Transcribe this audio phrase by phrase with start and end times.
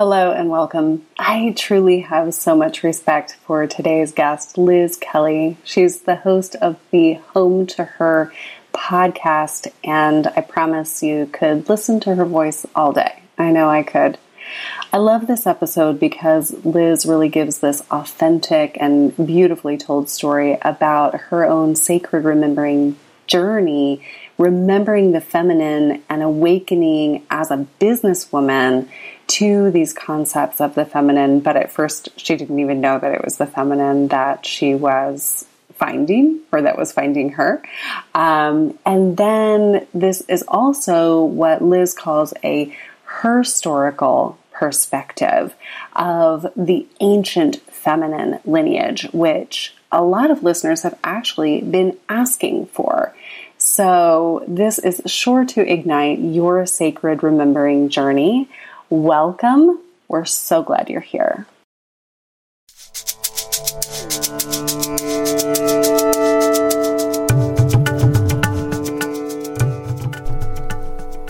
[0.00, 1.04] Hello and welcome.
[1.18, 5.58] I truly have so much respect for today's guest, Liz Kelly.
[5.62, 8.32] She's the host of the Home to Her
[8.72, 13.20] podcast, and I promise you could listen to her voice all day.
[13.36, 14.16] I know I could.
[14.90, 21.14] I love this episode because Liz really gives this authentic and beautifully told story about
[21.24, 22.96] her own sacred remembering
[23.26, 24.02] journey,
[24.38, 28.88] remembering the feminine and awakening as a businesswoman
[29.30, 33.24] to these concepts of the feminine, but at first she didn't even know that it
[33.24, 37.62] was the feminine that she was finding or that was finding her.
[38.14, 42.76] Um, and then this is also what Liz calls a
[43.22, 45.54] historical perspective
[45.94, 53.14] of the ancient feminine lineage, which a lot of listeners have actually been asking for.
[53.56, 58.48] So, this is sure to ignite your sacred remembering journey
[58.90, 59.80] welcome.
[60.08, 61.46] We're so glad you're here.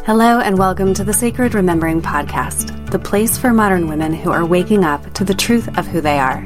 [0.07, 4.45] Hello, and welcome to the Sacred Remembering Podcast, the place for modern women who are
[4.45, 6.39] waking up to the truth of who they are.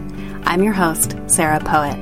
[0.42, 1.96] I'm your host, Sarah Poet.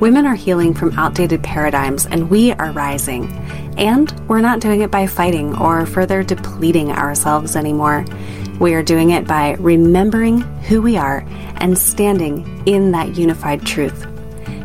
[0.00, 3.28] Women are healing from outdated paradigms, and we are rising.
[3.76, 8.04] And we're not doing it by fighting or further depleting ourselves anymore.
[8.60, 11.24] We are doing it by remembering who we are
[11.56, 14.06] and standing in that unified truth.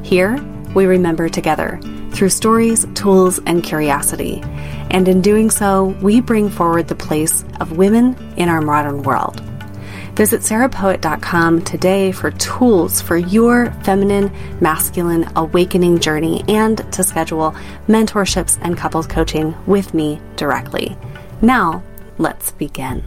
[0.04, 0.38] Here,
[0.76, 1.80] we remember together
[2.12, 4.42] through stories, tools, and curiosity.
[4.90, 9.42] And in doing so, we bring forward the place of women in our modern world.
[10.18, 17.52] Visit sarahpoet.com today for tools for your feminine, masculine awakening journey and to schedule
[17.88, 20.98] mentorships and couples coaching with me directly.
[21.44, 21.84] Now,
[22.18, 23.04] let's begin.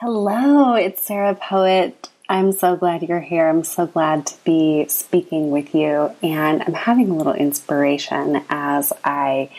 [0.00, 3.46] Hello, it's Sarah Poet I'm so glad you're here.
[3.46, 6.10] I'm so glad to be speaking with you.
[6.22, 9.50] And I'm having a little inspiration as I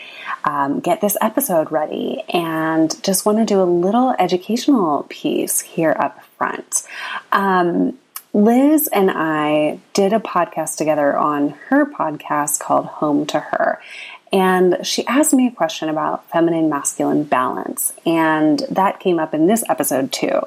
[0.42, 5.94] um, get this episode ready and just want to do a little educational piece here
[5.96, 6.82] up front.
[7.30, 7.98] Um,
[8.32, 13.80] Liz and I did a podcast together on her podcast called Home to Her.
[14.32, 17.92] And she asked me a question about feminine masculine balance.
[18.04, 20.40] And that came up in this episode too.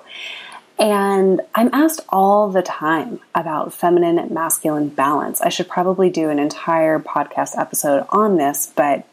[0.80, 5.42] And I'm asked all the time about feminine and masculine balance.
[5.42, 9.06] I should probably do an entire podcast episode on this, but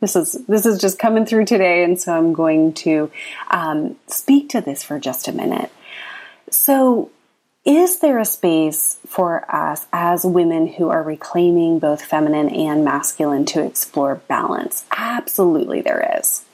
[0.00, 3.10] this is this is just coming through today, and so I'm going to
[3.50, 5.70] um, speak to this for just a minute.
[6.50, 7.10] So,
[7.64, 13.46] is there a space for us as women who are reclaiming both feminine and masculine
[13.46, 14.84] to explore balance?
[14.94, 16.44] Absolutely, there is.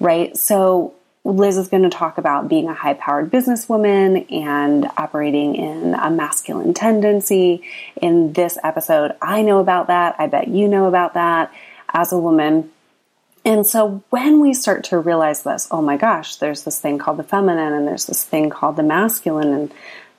[0.00, 0.36] Right.
[0.36, 0.94] So
[1.26, 6.08] Liz is going to talk about being a high powered businesswoman and operating in a
[6.08, 7.64] masculine tendency
[8.00, 9.12] in this episode.
[9.20, 10.14] I know about that.
[10.18, 11.52] I bet you know about that
[11.92, 12.70] as a woman.
[13.44, 17.16] And so when we start to realize this, oh my gosh, there's this thing called
[17.16, 19.74] the feminine and there's this thing called the masculine and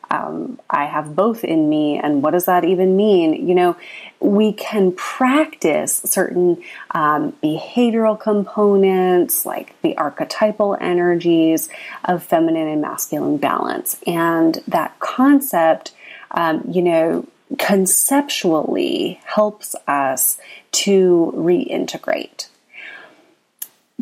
[0.09, 3.47] um, I have both in me, and what does that even mean?
[3.47, 3.77] You know,
[4.19, 11.69] we can practice certain um, behavioral components like the archetypal energies
[12.05, 13.99] of feminine and masculine balance.
[14.07, 15.93] And that concept,
[16.31, 17.27] um, you know,
[17.59, 20.37] conceptually helps us
[20.71, 22.47] to reintegrate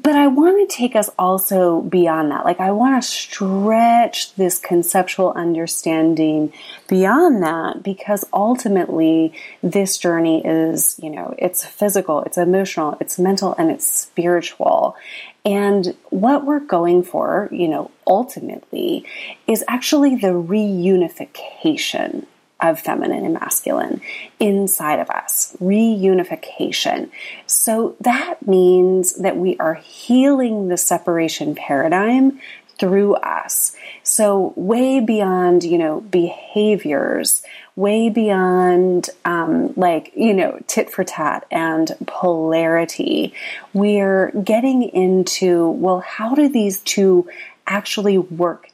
[0.06, 2.46] but I want to take us also beyond that.
[2.46, 6.54] Like, I want to stretch this conceptual understanding
[6.88, 9.34] beyond that because ultimately
[9.64, 14.96] this journey is, you know, it's physical, it's emotional, it's mental, and it's spiritual.
[15.44, 19.08] And what we're going for, you know, ultimately
[19.48, 22.28] is actually the reunification
[22.62, 24.02] of feminine and masculine
[24.40, 27.10] inside of us, reunification.
[27.46, 32.40] So that means that we are healing the separation paradigm
[32.78, 33.76] through us.
[34.04, 37.42] So way beyond, you know, behaviors,
[37.76, 43.34] way beyond, um, like, you know, tit for tat and polarity.
[43.74, 47.30] We're getting into, well, how do these two
[47.68, 48.70] actually work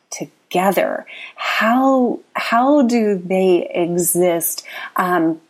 [0.52, 1.06] together?
[1.36, 4.66] How how do they exist
[4.96, 5.42] um,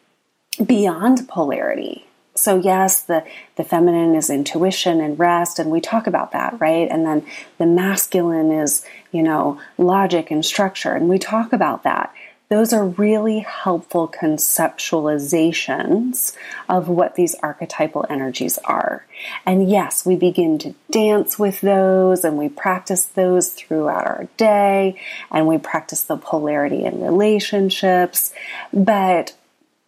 [0.64, 2.06] beyond polarity?
[2.36, 3.24] So yes, the
[3.56, 6.88] the feminine is intuition and rest, and we talk about that, right?
[6.90, 7.26] And then
[7.58, 12.14] the masculine is you know logic and structure, and we talk about that.
[12.52, 16.36] Those are really helpful conceptualizations
[16.68, 19.06] of what these archetypal energies are.
[19.46, 25.00] And yes, we begin to dance with those and we practice those throughout our day
[25.32, 28.34] and we practice the polarity in relationships.
[28.74, 29.34] But,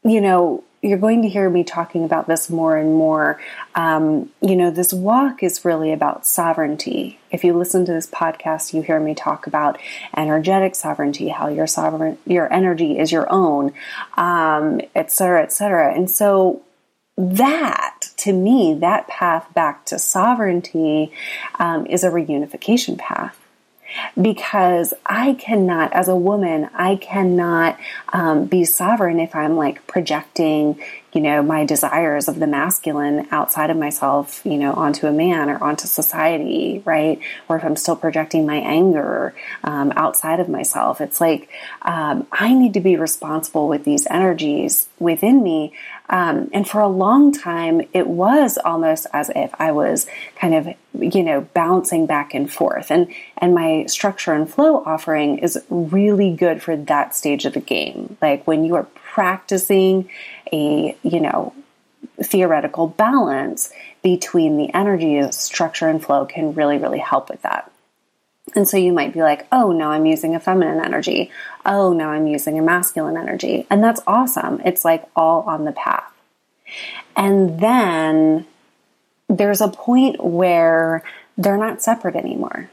[0.05, 3.39] you know, you're going to hear me talking about this more and more.
[3.73, 7.19] Um, you know, this walk is really about sovereignty.
[7.31, 9.79] If you listen to this podcast, you hear me talk about
[10.15, 13.73] energetic sovereignty, how your sovereign, your energy is your own,
[14.17, 15.95] um, et cetera, et cetera.
[15.95, 16.61] And so
[17.17, 21.13] that, to me, that path back to sovereignty
[21.59, 23.39] um, is a reunification path
[24.19, 27.79] because I cannot, as a woman, I cannot
[28.11, 30.79] um, be sovereign if I'm like projecting,
[31.13, 35.49] you know, my desires of the masculine outside of myself, you know, onto a man
[35.49, 37.19] or onto society, right?
[37.47, 41.01] Or if I'm still projecting my anger um, outside of myself.
[41.01, 41.49] It's like
[41.81, 45.73] um, I need to be responsible with these energies within me.
[46.09, 50.05] Um, and for a long time, it was almost as if I was
[50.35, 52.91] kind of, you know, bouncing back and forth.
[52.91, 53.07] And
[53.37, 58.17] and my structure and flow offering is really good for that stage of the game.
[58.21, 60.09] Like when you are practicing
[60.51, 61.53] a, you know,
[62.21, 63.71] theoretical balance
[64.03, 67.71] between the energies, structure and flow can really, really help with that.
[68.55, 71.31] And so you might be like, oh, now I'm using a feminine energy.
[71.65, 73.65] Oh, now I'm using a masculine energy.
[73.69, 74.61] And that's awesome.
[74.63, 76.11] It's like all on the path.
[77.15, 78.45] And then
[79.27, 81.03] there's a point where
[81.37, 82.69] they're not separate anymore.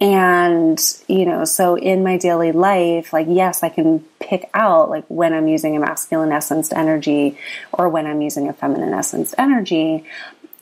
[0.00, 5.04] And, you know, so in my daily life, like, yes, I can pick out like
[5.08, 7.36] when I'm using a masculine essenced energy
[7.72, 10.04] or when I'm using a feminine essenced energy.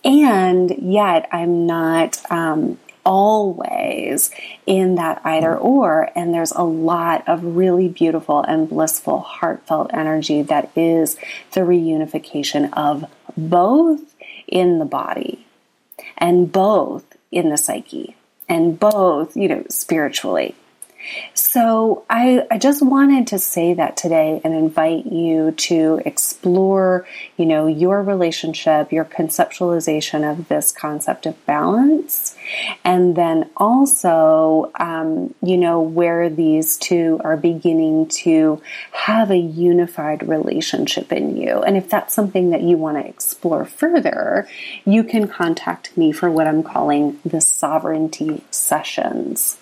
[0.05, 4.31] And yet I'm not, um, always
[4.67, 6.11] in that either or.
[6.15, 11.17] And there's a lot of really beautiful and blissful, heartfelt energy that is
[11.53, 13.07] the reunification of
[13.37, 14.15] both
[14.47, 15.47] in the body
[16.19, 18.17] and both in the psyche
[18.49, 20.55] and both, you know, spiritually.
[21.35, 27.07] So I, I just wanted to say that today and invite you to explore,
[27.37, 32.37] you know, your relationship, your conceptualization of this concept of balance,
[32.85, 38.61] and then also, um, you know, where these two are beginning to
[38.93, 41.63] have a unified relationship in you.
[41.63, 44.49] And if that's something that you want to explore further,
[44.85, 49.59] you can contact me for what I'm calling the sovereignty sessions.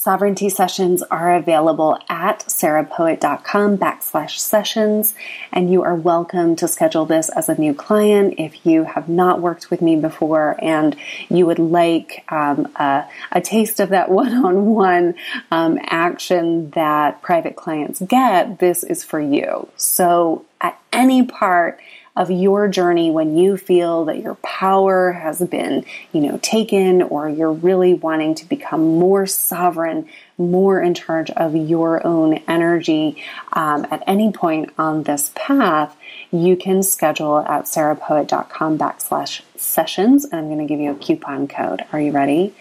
[0.00, 5.12] Sovereignty sessions are available at sarahpoet.com backslash sessions,
[5.50, 9.40] and you are welcome to schedule this as a new client if you have not
[9.40, 10.94] worked with me before and
[11.28, 15.16] you would like um, a, a, taste of that one-on-one
[15.50, 18.60] um, action that private clients get.
[18.60, 19.66] This is for you.
[19.76, 21.80] So at any part
[22.18, 27.28] of your journey when you feel that your power has been, you know, taken or
[27.28, 33.22] you're really wanting to become more sovereign, more in charge of your own energy
[33.52, 35.96] um, at any point on this path,
[36.32, 40.24] you can schedule at sarahpoet.com backslash sessions.
[40.24, 41.84] And I'm going to give you a coupon code.
[41.92, 42.52] Are you ready?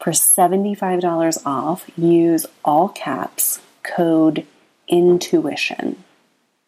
[0.00, 4.44] For $75 off, use all caps code
[4.88, 6.02] intuition.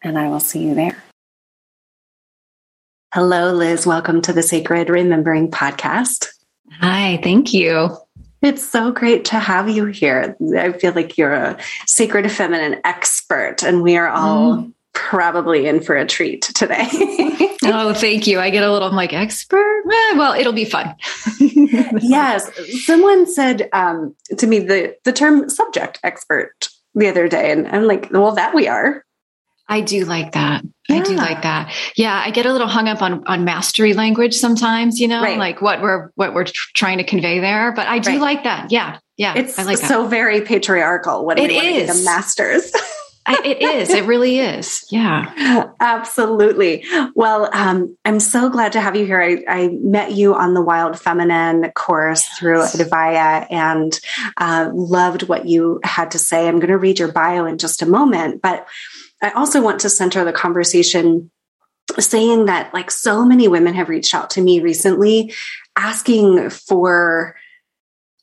[0.01, 1.03] And I will see you there.
[3.13, 3.85] Hello, Liz.
[3.85, 6.29] Welcome to the Sacred Remembering Podcast.
[6.79, 7.97] Hi, thank you.
[8.41, 10.33] It's so great to have you here.
[10.57, 14.73] I feel like you're a sacred feminine expert, and we are all mm.
[14.93, 16.87] probably in for a treat today.
[17.65, 18.39] oh, thank you.
[18.39, 19.83] I get a little I'm like expert.
[19.91, 20.95] Eh, well, it'll be fun.
[21.41, 22.49] yes,
[22.85, 27.83] someone said um, to me the the term subject expert the other day, and I'm
[27.83, 29.03] like, well, that we are.
[29.71, 30.65] I do like that.
[30.89, 30.97] Yeah.
[30.97, 31.73] I do like that.
[31.95, 35.37] Yeah, I get a little hung up on on mastery language sometimes, you know, right.
[35.37, 37.71] like what we're what we're tr- trying to convey there.
[37.71, 38.19] But I do right.
[38.19, 38.69] like that.
[38.69, 39.35] Yeah, yeah.
[39.35, 41.25] It's I like so very patriarchal.
[41.25, 42.69] What it is the masters.
[43.25, 43.89] I, it is.
[43.91, 44.83] It really is.
[44.89, 45.71] Yeah.
[45.79, 46.83] Absolutely.
[47.13, 49.21] Well, um, I'm so glad to have you here.
[49.21, 52.39] I, I, met you on the Wild Feminine course yes.
[52.39, 53.99] through Advaya and
[54.37, 56.47] uh, loved what you had to say.
[56.47, 58.67] I'm going to read your bio in just a moment, but
[59.21, 61.31] I also want to center the conversation
[61.99, 65.33] saying that like so many women have reached out to me recently
[65.75, 67.35] asking for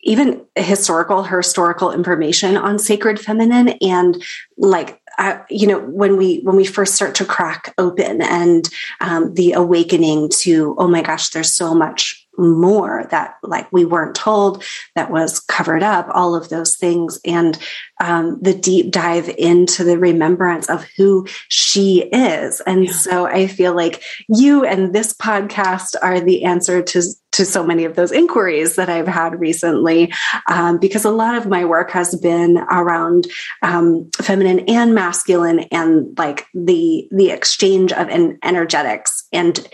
[0.02, 4.22] even historical historical information on sacred feminine and
[4.56, 8.68] like uh, you know when we when we first start to crack open and
[9.00, 14.14] um, the awakening to oh my gosh there's so much more that like we weren't
[14.14, 14.62] told
[14.94, 17.58] that was covered up all of those things and
[18.00, 22.92] um, the deep dive into the remembrance of who she is and yeah.
[22.92, 27.02] so i feel like you and this podcast are the answer to
[27.32, 30.12] to so many of those inquiries that I've had recently,
[30.48, 33.26] um, because a lot of my work has been around
[33.62, 39.66] um, feminine and masculine, and like the the exchange of en- energetics, and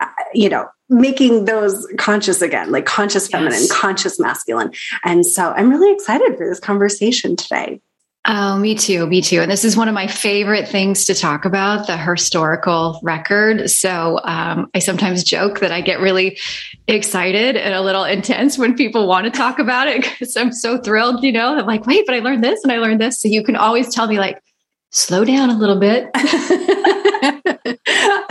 [0.00, 3.72] uh, you know making those conscious again, like conscious feminine, yes.
[3.72, 4.72] conscious masculine.
[5.04, 7.80] And so I'm really excited for this conversation today.
[8.26, 9.06] Oh, me too.
[9.06, 9.40] Me too.
[9.40, 13.68] And this is one of my favorite things to talk about the historical record.
[13.70, 16.38] So um, I sometimes joke that I get really
[16.88, 20.78] excited and a little intense when people want to talk about it because I'm so
[20.78, 23.20] thrilled, you know, I'm like, wait, but I learned this and I learned this.
[23.20, 24.42] So you can always tell me, like,
[24.88, 26.08] slow down a little bit.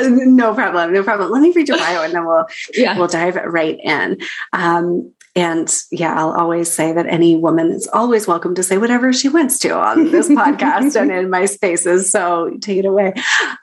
[0.10, 0.93] no problem.
[0.93, 1.31] No problem.
[1.31, 2.98] Let me read your bio and then we'll yeah.
[2.98, 4.19] we'll dive right in.
[4.51, 9.12] Um, and yeah, I'll always say that any woman is always welcome to say whatever
[9.12, 12.12] she wants to on this podcast and in my spaces.
[12.12, 13.13] So take it away.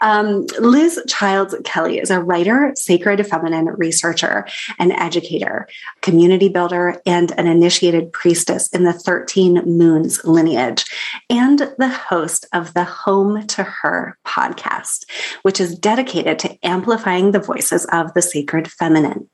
[0.00, 4.46] Um, Liz Childs Kelly is a writer, sacred feminine researcher,
[4.80, 5.68] and educator,
[6.00, 10.84] community builder, and an initiated priestess in the 13 Moons lineage,
[11.28, 15.04] and the host of the Home to Her podcast,
[15.42, 19.28] which is dedicated to amplifying the voices of the sacred feminine.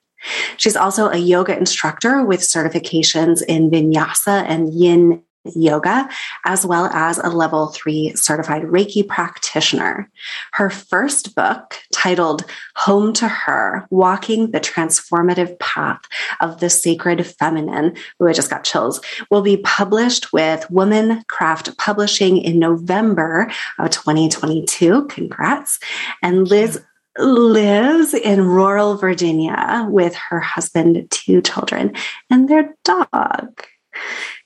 [0.56, 5.22] She's also a yoga instructor with certifications in vinyasa and yin
[5.54, 6.08] yoga,
[6.44, 10.10] as well as a level three certified Reiki practitioner.
[10.52, 12.44] Her first book, titled
[12.76, 16.00] Home to Her Walking the Transformative Path
[16.40, 22.38] of the Sacred Feminine, ooh, I just got chills, will be published with Womancraft Publishing
[22.38, 25.06] in November of 2022.
[25.06, 25.78] Congrats.
[26.22, 26.82] And Liz
[27.18, 31.92] lives in rural Virginia with her husband, two children,
[32.30, 33.66] and their dog.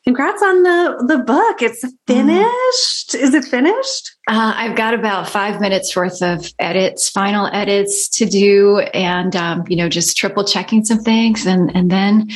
[0.05, 1.61] Congrats on the the book.
[1.61, 3.11] It's finished.
[3.11, 3.21] Mm.
[3.21, 4.17] Is it finished?
[4.27, 9.65] Uh, I've got about five minutes worth of edits, final edits to do, and um,
[9.69, 12.31] you know, just triple checking some things, and and then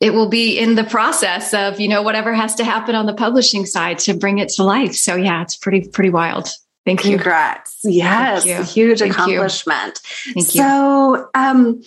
[0.00, 3.14] it will be in the process of you know whatever has to happen on the
[3.14, 4.94] publishing side to bring it to life.
[4.94, 6.48] So yeah, it's pretty pretty wild.
[6.84, 7.16] Thank you.
[7.16, 7.78] Congrats.
[7.84, 10.00] Yes, Thank huge Thank accomplishment.
[10.26, 10.32] You.
[10.34, 10.62] Thank you.
[10.62, 11.82] So, um,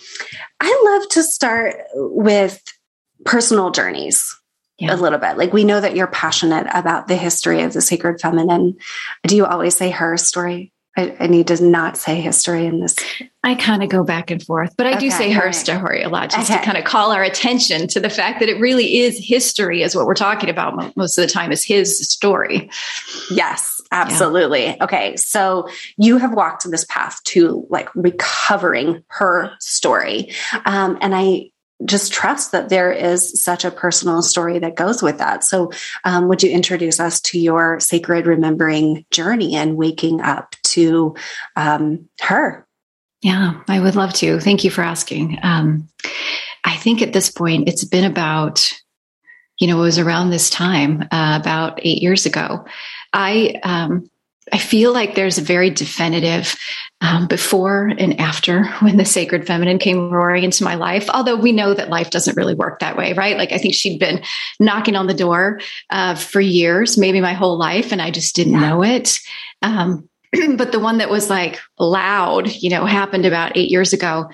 [0.59, 2.61] I love to start with
[3.25, 4.33] personal journeys
[4.77, 4.93] yeah.
[4.93, 5.37] a little bit.
[5.37, 8.77] Like we know that you're passionate about the history of the sacred feminine.
[9.23, 10.71] Do you always say her story?
[10.97, 12.95] I, I need to not say history in this.
[13.43, 15.55] I kind of go back and forth, but I okay, do say her right.
[15.55, 16.59] story a lot just okay.
[16.59, 19.93] to kind of call our attention to the fact that it really is history, is
[19.93, 22.69] what we're talking about most of the time, is his story.
[23.29, 24.65] Yes, Absolutely.
[24.65, 24.77] Yeah.
[24.81, 25.15] Okay.
[25.15, 30.31] So you have walked this path to like recovering her story.
[30.65, 31.51] Um, and I
[31.83, 35.43] just trust that there is such a personal story that goes with that.
[35.43, 35.71] So,
[36.05, 41.15] um, would you introduce us to your sacred remembering journey and waking up to
[41.57, 42.65] um, her?
[43.21, 44.39] Yeah, I would love to.
[44.39, 45.39] Thank you for asking.
[45.43, 45.89] Um,
[46.63, 48.71] I think at this point, it's been about,
[49.59, 52.65] you know, it was around this time, uh, about eight years ago,
[53.15, 54.10] I um,
[54.53, 56.55] I feel like there's a very definitive
[57.01, 61.10] um, before and after when the sacred feminine came roaring into my life.
[61.10, 63.38] Although we know that life doesn't really work that way, right?
[63.38, 64.22] Like I think she'd been
[64.60, 68.60] knocking on the door uh, for years, maybe my whole life, and I just didn't
[68.60, 69.17] know it.
[69.63, 70.07] Um,
[70.57, 74.29] but the one that was like loud, you know, happened about eight years ago.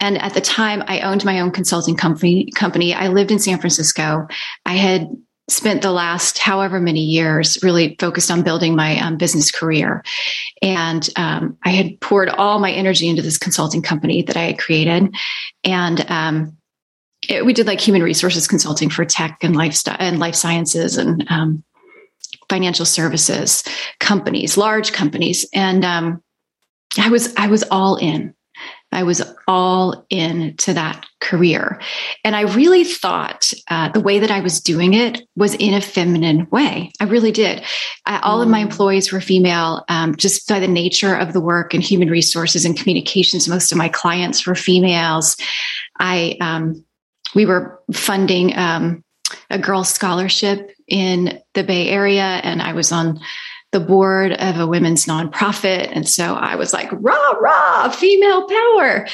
[0.00, 2.50] And at the time, I owned my own consulting company.
[2.52, 2.94] Company.
[2.94, 4.26] I lived in San Francisco.
[4.64, 5.08] I had
[5.48, 10.02] spent the last however many years really focused on building my um, business career.
[10.62, 14.58] And um, I had poured all my energy into this consulting company that I had
[14.58, 15.14] created.
[15.62, 16.56] And um,
[17.28, 21.26] it, we did like human resources consulting for tech and lifestyle and life sciences and
[21.28, 21.62] um,
[22.48, 23.64] financial services
[24.00, 25.46] companies, large companies.
[25.52, 26.22] And um,
[26.98, 28.34] I was I was all in.
[28.94, 31.80] I was all in to that career.
[32.22, 35.80] And I really thought uh, the way that I was doing it was in a
[35.80, 36.92] feminine way.
[37.00, 37.62] I really did.
[38.06, 38.42] Uh, all mm.
[38.42, 38.66] of my mm.
[38.70, 42.76] employees were female, um, just by the nature of the work and human resources and
[42.76, 43.48] communications.
[43.48, 45.36] Most of my clients were females.
[45.98, 46.84] I, um,
[47.34, 49.02] we were funding um,
[49.50, 53.20] a girls' scholarship in the Bay Area, and I was on
[53.74, 55.90] the board of a women's nonprofit.
[55.92, 59.06] And so I was like, rah, rah, female power.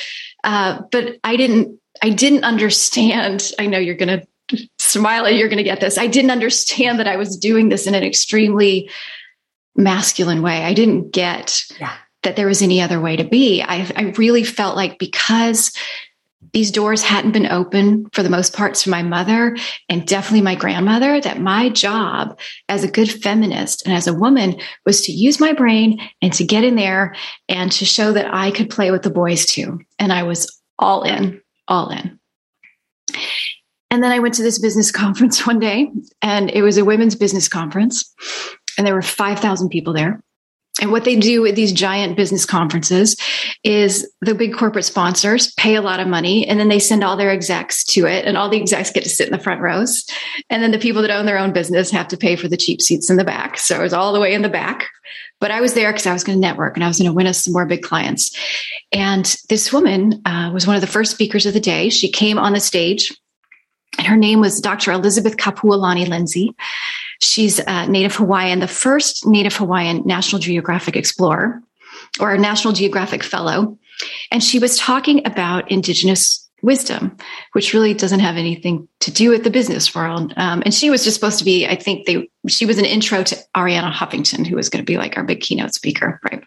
[0.44, 3.52] Uh, but I didn't, I didn't understand.
[3.58, 4.26] I know you're going to
[4.78, 5.96] smile you're going to get this.
[5.96, 8.90] I didn't understand that I was doing this in an extremely
[9.76, 10.62] masculine way.
[10.62, 11.94] I didn't get yeah.
[12.22, 13.62] that there was any other way to be.
[13.62, 15.72] I, I really felt like because
[16.52, 19.56] these doors hadn't been open for the most parts for my mother
[19.88, 24.56] and definitely my grandmother that my job as a good feminist and as a woman
[24.86, 27.14] was to use my brain and to get in there
[27.48, 29.80] and to show that I could play with the boys too.
[29.98, 32.18] And I was all in, all in.
[33.90, 35.90] And then I went to this business conference one day
[36.22, 38.12] and it was a women's business conference
[38.78, 40.22] and there were 5,000 people there.
[40.80, 43.16] And what they do at these giant business conferences
[43.64, 47.16] is the big corporate sponsors pay a lot of money and then they send all
[47.16, 50.06] their execs to it and all the execs get to sit in the front rows.
[50.48, 52.80] And then the people that own their own business have to pay for the cheap
[52.80, 53.58] seats in the back.
[53.58, 54.88] So I was all the way in the back.
[55.40, 57.14] But I was there because I was going to network and I was going to
[57.14, 58.36] win us some more big clients.
[58.92, 61.88] And this woman uh, was one of the first speakers of the day.
[61.88, 63.12] She came on the stage
[63.98, 64.92] and her name was Dr.
[64.92, 66.54] Elizabeth Kapuolani Lindsey.
[67.20, 71.62] She's a Native Hawaiian, the first Native Hawaiian National Geographic explorer
[72.18, 73.78] or National Geographic fellow.
[74.30, 77.16] And she was talking about Indigenous wisdom,
[77.52, 80.32] which really doesn't have anything to do with the business world.
[80.36, 83.22] Um, and she was just supposed to be, I think they, she was an intro
[83.22, 86.44] to Arianna Huffington, who was going to be like our big keynote speaker, right?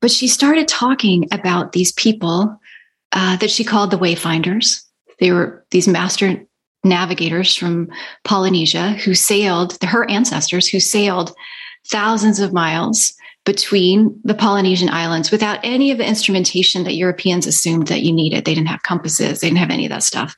[0.00, 2.58] But she started talking about these people
[3.12, 4.82] uh, that she called the wayfinders.
[5.18, 6.46] They were these master
[6.84, 7.88] navigators from
[8.24, 11.34] Polynesia who sailed, her ancestors who sailed
[11.86, 13.12] thousands of miles
[13.44, 18.44] between the Polynesian islands without any of the instrumentation that Europeans assumed that you needed.
[18.44, 20.36] They didn't have compasses, they didn't have any of that stuff.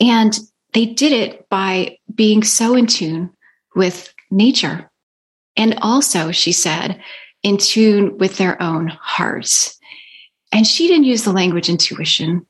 [0.00, 0.38] And
[0.72, 3.30] they did it by being so in tune
[3.74, 4.90] with nature.
[5.56, 7.02] And also, she said,
[7.42, 9.78] in tune with their own hearts.
[10.50, 12.46] And she didn't use the language intuition,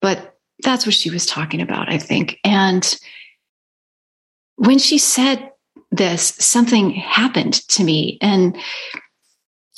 [0.00, 0.31] but
[0.62, 2.38] that's what she was talking about, I think.
[2.44, 2.98] And
[4.56, 5.50] when she said
[5.90, 8.18] this, something happened to me.
[8.20, 8.56] And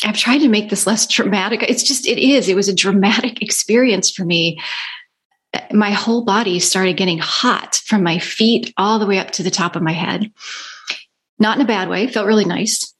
[0.04, 1.62] I've tried to make this less dramatic.
[1.62, 2.48] It's just, it is.
[2.48, 4.60] It was a dramatic experience for me.
[5.72, 9.50] My whole body started getting hot from my feet all the way up to the
[9.50, 10.32] top of my head.
[11.38, 12.92] Not in a bad way, felt really nice.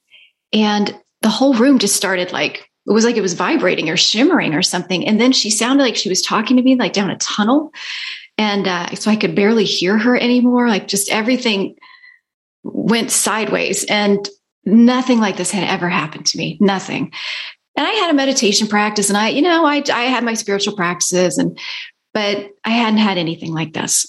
[0.53, 4.53] And the whole room just started like it was like it was vibrating or shimmering
[4.53, 5.07] or something.
[5.07, 7.71] And then she sounded like she was talking to me like down a tunnel.
[8.37, 10.67] And uh, so I could barely hear her anymore.
[10.69, 11.75] Like just everything
[12.63, 13.85] went sideways.
[13.85, 14.27] And
[14.65, 16.57] nothing like this had ever happened to me.
[16.59, 17.11] Nothing.
[17.75, 20.75] And I had a meditation practice and I, you know, I, I had my spiritual
[20.75, 21.57] practices and,
[22.13, 24.05] but I hadn't had anything like this.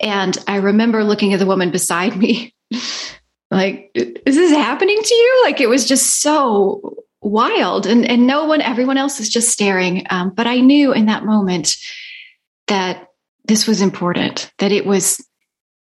[0.00, 2.54] And I remember looking at the woman beside me,
[3.50, 5.42] like, is this happening to you?
[5.44, 7.86] Like, it was just so wild.
[7.86, 10.06] And, and no one everyone else is just staring.
[10.10, 11.76] Um, but i knew in that moment
[12.66, 13.08] that
[13.44, 15.24] this was important that it was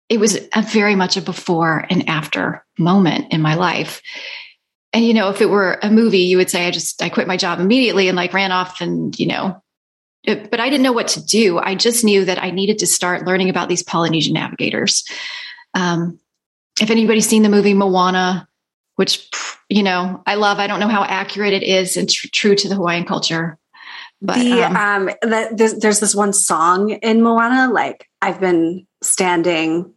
[0.09, 4.03] it was a very much a before and after moment in my life.
[4.93, 7.27] And you know if it were a movie you would say i just i quit
[7.27, 9.63] my job immediately and like ran off and you know
[10.23, 11.59] it, but i didn't know what to do.
[11.59, 15.05] I just knew that i needed to start learning about these polynesian navigators.
[15.75, 16.19] Um,
[16.81, 18.49] if anybody's seen the movie moana
[18.97, 19.29] which
[19.69, 20.59] you know I love.
[20.59, 23.59] I don't know how accurate it is and tr- true to the Hawaiian culture.
[24.23, 28.87] But the, um, um the, there's, there's this one song in Moana, like I've been
[29.03, 29.93] standing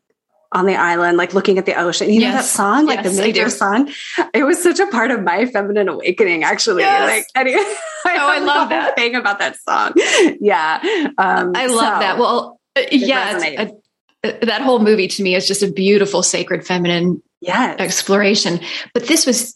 [0.51, 2.09] on the island, like looking at the ocean.
[2.09, 2.29] You yes.
[2.29, 3.91] know that song, like yes, the major song.
[4.33, 6.81] It was such a part of my feminine awakening, actually.
[6.81, 7.09] Yes.
[7.17, 7.61] Like, anyway,
[8.05, 9.93] I oh, I love that thing about that song.
[10.41, 10.79] Yeah,
[11.17, 12.17] um, I love so that.
[12.17, 13.69] Well, uh, yeah,
[14.23, 17.79] uh, that whole movie to me is just a beautiful, sacred, feminine yes.
[17.79, 18.59] exploration.
[18.93, 19.55] But this was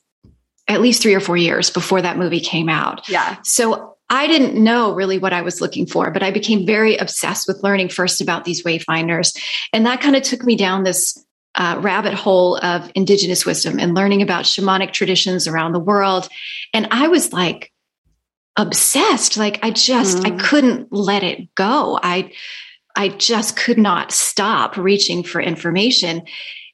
[0.67, 3.07] at least three or four years before that movie came out.
[3.09, 3.37] Yeah.
[3.43, 7.47] So I didn't know really what I was looking for, but I became very obsessed
[7.47, 9.37] with learning first about these wayfinders.
[9.73, 11.17] And that kind of took me down this
[11.55, 16.27] uh, rabbit hole of indigenous wisdom and learning about shamanic traditions around the world.
[16.73, 17.71] And I was like
[18.55, 19.37] obsessed.
[19.37, 20.25] Like I just, mm.
[20.31, 21.99] I couldn't let it go.
[22.01, 22.31] I,
[22.95, 26.23] I just could not stop reaching for information.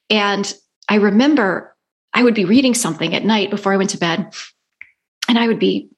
[0.10, 0.54] And
[0.90, 1.76] I remember
[2.14, 4.34] I would be reading something at night before I went to bed,
[5.28, 5.90] and I would be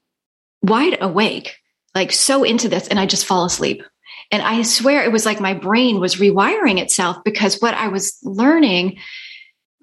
[0.62, 1.58] wide awake,
[1.96, 3.84] like so into this, and I just fall asleep.
[4.32, 8.18] And I swear it was like my brain was rewiring itself because what I was
[8.24, 9.00] learning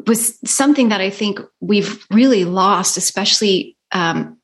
[0.06, 4.38] was something that I think we've really lost, especially um,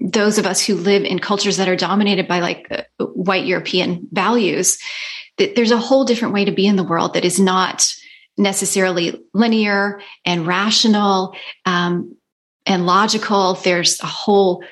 [0.00, 4.08] those of us who live in cultures that are dominated by like uh, white European
[4.12, 4.78] values.
[5.36, 7.92] That there's a whole different way to be in the world that is not
[8.36, 12.16] necessarily linear and rational um,
[12.66, 13.54] and logical.
[13.54, 14.64] There's a whole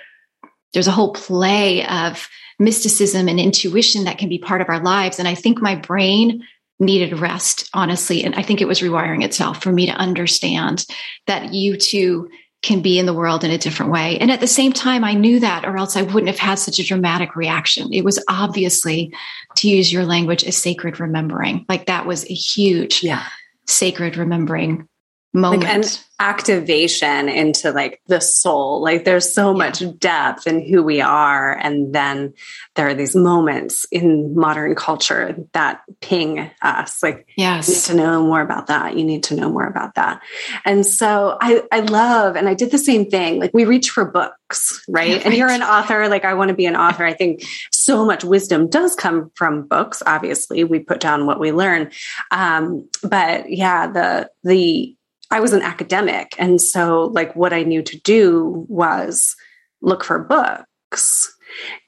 [0.73, 5.19] there's a whole play of mysticism and intuition that can be part of our lives.
[5.19, 6.45] And I think my brain
[6.81, 8.25] needed rest, honestly.
[8.25, 10.87] And I think it was rewiring itself for me to understand
[11.27, 12.31] that you too
[12.63, 14.19] can be in the world in a different way.
[14.19, 16.79] And at the same time, I knew that, or else I wouldn't have had such
[16.79, 17.93] a dramatic reaction.
[17.93, 19.13] It was obviously,
[19.57, 21.67] to use your language, a sacred remembering.
[21.69, 23.25] Like that was a huge, yeah.
[23.67, 24.87] Sacred remembering
[25.33, 25.65] moment.
[25.65, 25.85] Like an
[26.21, 28.81] activation into like the soul.
[28.81, 29.57] Like there's so yeah.
[29.57, 31.53] much depth in who we are.
[31.53, 32.35] And then
[32.77, 37.03] there are these moments in modern culture that ping us.
[37.03, 37.69] Like, yes.
[37.69, 38.97] you need to know more about that.
[38.97, 40.23] You need to know more about that.
[40.65, 43.41] And so I, I love, and I did the same thing.
[43.41, 45.09] Like we reach for books, right?
[45.09, 45.27] Yeah, right.
[45.27, 46.09] And you're an author.
[46.09, 47.05] Like I want to be an author.
[47.05, 47.43] I think
[47.73, 50.03] so much wisdom does come from books.
[50.07, 51.91] Obviously, we put down what we learn.
[52.31, 54.97] Um, but yeah, the, the,
[55.33, 56.35] I was an academic.
[56.39, 59.35] And so, like, what I knew to do was
[59.81, 61.35] look for books.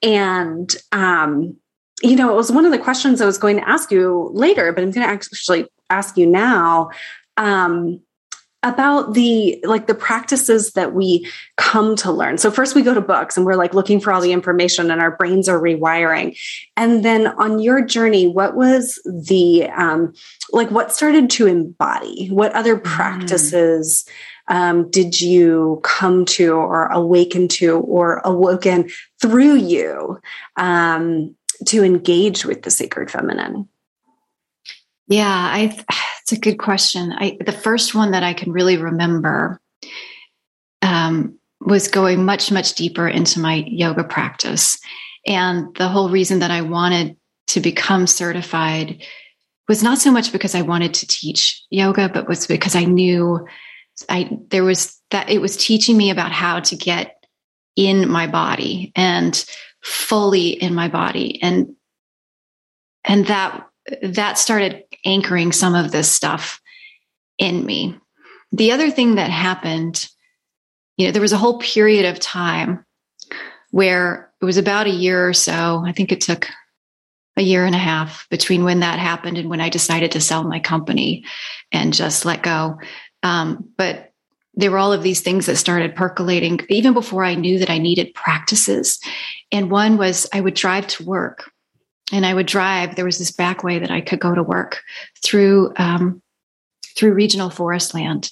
[0.02, 1.54] And, um,
[2.02, 4.72] you know, it was one of the questions I was going to ask you later,
[4.72, 6.88] but I'm going to actually ask you now.
[7.36, 8.00] Um,
[8.64, 13.00] about the like the practices that we come to learn so first we go to
[13.00, 16.36] books and we're like looking for all the information and our brains are rewiring
[16.76, 20.14] and then on your journey what was the um
[20.50, 22.82] like what started to embody what other mm.
[22.82, 24.06] practices
[24.48, 24.54] mm.
[24.54, 28.88] um, did you come to or awaken to or awoken
[29.20, 30.18] through you
[30.56, 33.68] um, to engage with the sacred feminine
[35.06, 35.84] yeah i
[36.24, 37.12] it's a good question.
[37.12, 39.60] I the first one that I can really remember
[40.80, 44.78] um, was going much much deeper into my yoga practice,
[45.26, 49.02] and the whole reason that I wanted to become certified
[49.68, 53.46] was not so much because I wanted to teach yoga, but was because I knew
[54.08, 57.22] I there was that it was teaching me about how to get
[57.76, 59.44] in my body and
[59.82, 61.76] fully in my body and
[63.04, 63.68] and that
[64.02, 66.60] that started anchoring some of this stuff
[67.38, 67.98] in me.
[68.52, 70.06] The other thing that happened,
[70.96, 72.84] you know, there was a whole period of time
[73.70, 75.82] where it was about a year or so.
[75.84, 76.48] I think it took
[77.36, 80.44] a year and a half between when that happened and when I decided to sell
[80.44, 81.24] my company
[81.72, 82.78] and just let go.
[83.22, 84.12] Um, but
[84.54, 87.78] there were all of these things that started percolating even before I knew that I
[87.78, 89.00] needed practices.
[89.50, 91.50] And one was I would drive to work
[92.12, 92.96] and I would drive.
[92.96, 94.82] There was this back way that I could go to work
[95.22, 96.22] through um,
[96.96, 98.30] through regional forest land,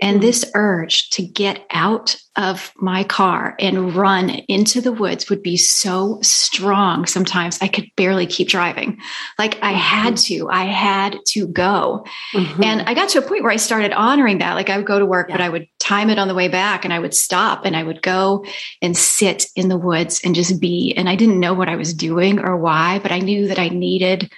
[0.00, 0.26] and mm-hmm.
[0.26, 5.56] this urge to get out of my car and run into the woods would be
[5.56, 7.04] so strong.
[7.04, 8.98] Sometimes I could barely keep driving.
[9.38, 10.44] Like I had mm-hmm.
[10.44, 12.04] to, I had to go.
[12.32, 12.62] Mm-hmm.
[12.62, 14.54] And I got to a point where I started honoring that.
[14.54, 15.36] Like I would go to work, yeah.
[15.36, 17.82] but I would time it on the way back and I would stop and I
[17.82, 18.44] would go
[18.80, 20.94] and sit in the woods and just be.
[20.96, 23.68] And I didn't know what I was doing or why, but I knew that I
[23.68, 24.30] needed,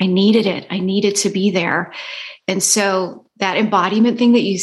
[0.00, 0.66] I needed it.
[0.70, 1.92] I needed to be there.
[2.48, 4.58] And so that embodiment thing that you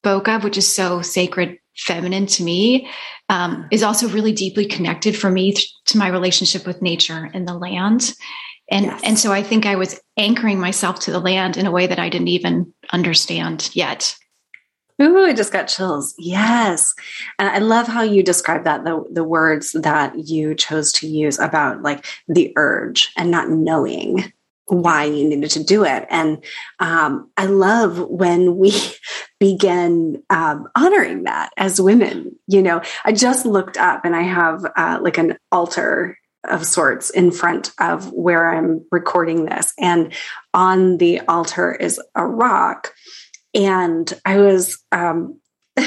[0.00, 2.88] spoke of, which is so sacred feminine to me,
[3.28, 7.46] um, is also really deeply connected for me th- to my relationship with nature and
[7.46, 8.14] the land.
[8.70, 9.00] And, yes.
[9.04, 11.98] and so I think I was anchoring myself to the land in a way that
[11.98, 14.16] I didn't even understand yet.
[15.02, 16.14] Ooh, I just got chills.
[16.18, 16.94] Yes.
[17.38, 21.38] And I love how you describe that, the, the words that you chose to use
[21.38, 24.32] about like the urge and not knowing
[24.70, 26.06] why you needed to do it.
[26.10, 26.44] And
[26.78, 28.72] um, I love when we
[29.40, 32.36] begin um, honoring that as women.
[32.46, 37.10] You know, I just looked up and I have uh, like an altar of sorts
[37.10, 39.72] in front of where I'm recording this.
[39.78, 40.12] And
[40.54, 42.94] on the altar is a rock.
[43.54, 45.40] And I was, um,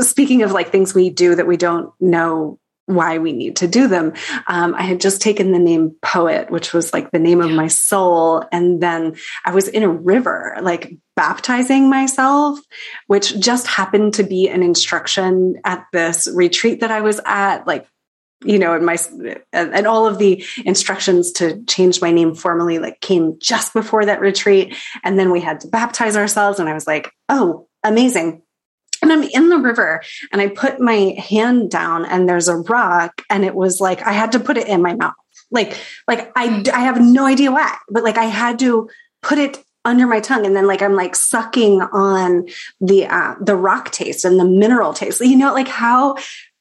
[0.00, 3.86] speaking of like things we do that we don't know why we need to do
[3.86, 4.14] them.
[4.46, 7.68] Um, I had just taken the name poet, which was like the name of my
[7.68, 8.44] soul.
[8.50, 12.58] And then I was in a river, like baptizing myself,
[13.06, 17.86] which just happened to be an instruction at this retreat that I was at, like
[18.44, 18.96] you know, and my
[19.52, 24.20] and all of the instructions to change my name formally like came just before that
[24.20, 28.42] retreat, and then we had to baptize ourselves, and I was like, oh, amazing
[29.02, 33.22] and I'm in the river and I put my hand down and there's a rock
[33.30, 35.14] and it was like I had to put it in my mouth.
[35.50, 38.88] Like like I I have no idea why, but like I had to
[39.22, 42.48] put it under my tongue and then like I'm like sucking on
[42.80, 45.20] the uh the rock taste and the mineral taste.
[45.20, 46.16] You know like how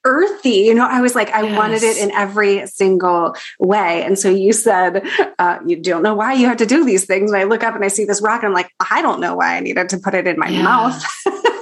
[0.08, 1.58] earthy you know i was like i yes.
[1.58, 5.06] wanted it in every single way and so you said
[5.38, 7.76] uh, you don't know why you have to do these things and i look up
[7.76, 9.98] and i see this rock and i'm like i don't know why i needed to
[9.98, 10.64] put it in my yes.
[10.64, 11.04] mouth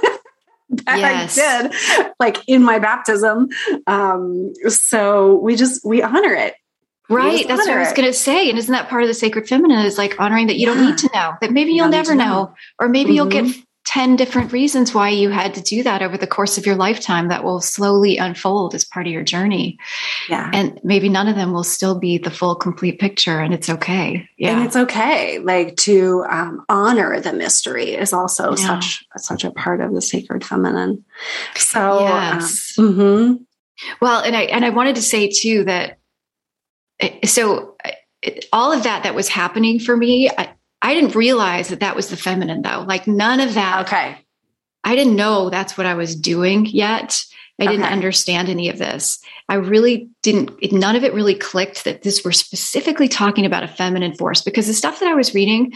[0.86, 1.38] that yes.
[1.38, 3.48] I did, like in my baptism.
[3.86, 6.54] Um, so we just we honor it.
[7.08, 7.46] Right.
[7.46, 8.50] That's what I was going to say.
[8.50, 10.74] And isn't that part of the sacred feminine is like honoring that you yeah.
[10.74, 12.24] don't need to know, that maybe you'll never know.
[12.24, 13.16] know, or maybe mm-hmm.
[13.16, 13.60] you'll get mm-hmm.
[13.86, 17.28] 10 different reasons why you had to do that over the course of your lifetime
[17.28, 19.78] that will slowly unfold as part of your journey.
[20.28, 20.50] Yeah.
[20.52, 24.28] And maybe none of them will still be the full complete picture and it's okay.
[24.38, 24.56] Yeah.
[24.56, 25.38] And it's okay.
[25.38, 28.66] Like to um, honor the mystery is also yeah.
[28.66, 31.04] such such a part of the sacred feminine.
[31.54, 32.74] So yes.
[32.76, 33.34] Um, mm-hmm.
[34.00, 35.98] Well, and I and I wanted to say too that
[36.98, 37.76] eh, so
[38.52, 40.55] all of that that was happening for me, I,
[40.86, 42.84] I didn't realize that that was the feminine though.
[42.86, 43.86] Like none of that.
[43.86, 44.16] Okay.
[44.84, 47.24] I didn't know that's what I was doing yet.
[47.58, 47.72] I okay.
[47.72, 49.18] didn't understand any of this.
[49.48, 53.64] I really didn't, it, none of it really clicked that this were specifically talking about
[53.64, 55.72] a feminine force because the stuff that I was reading,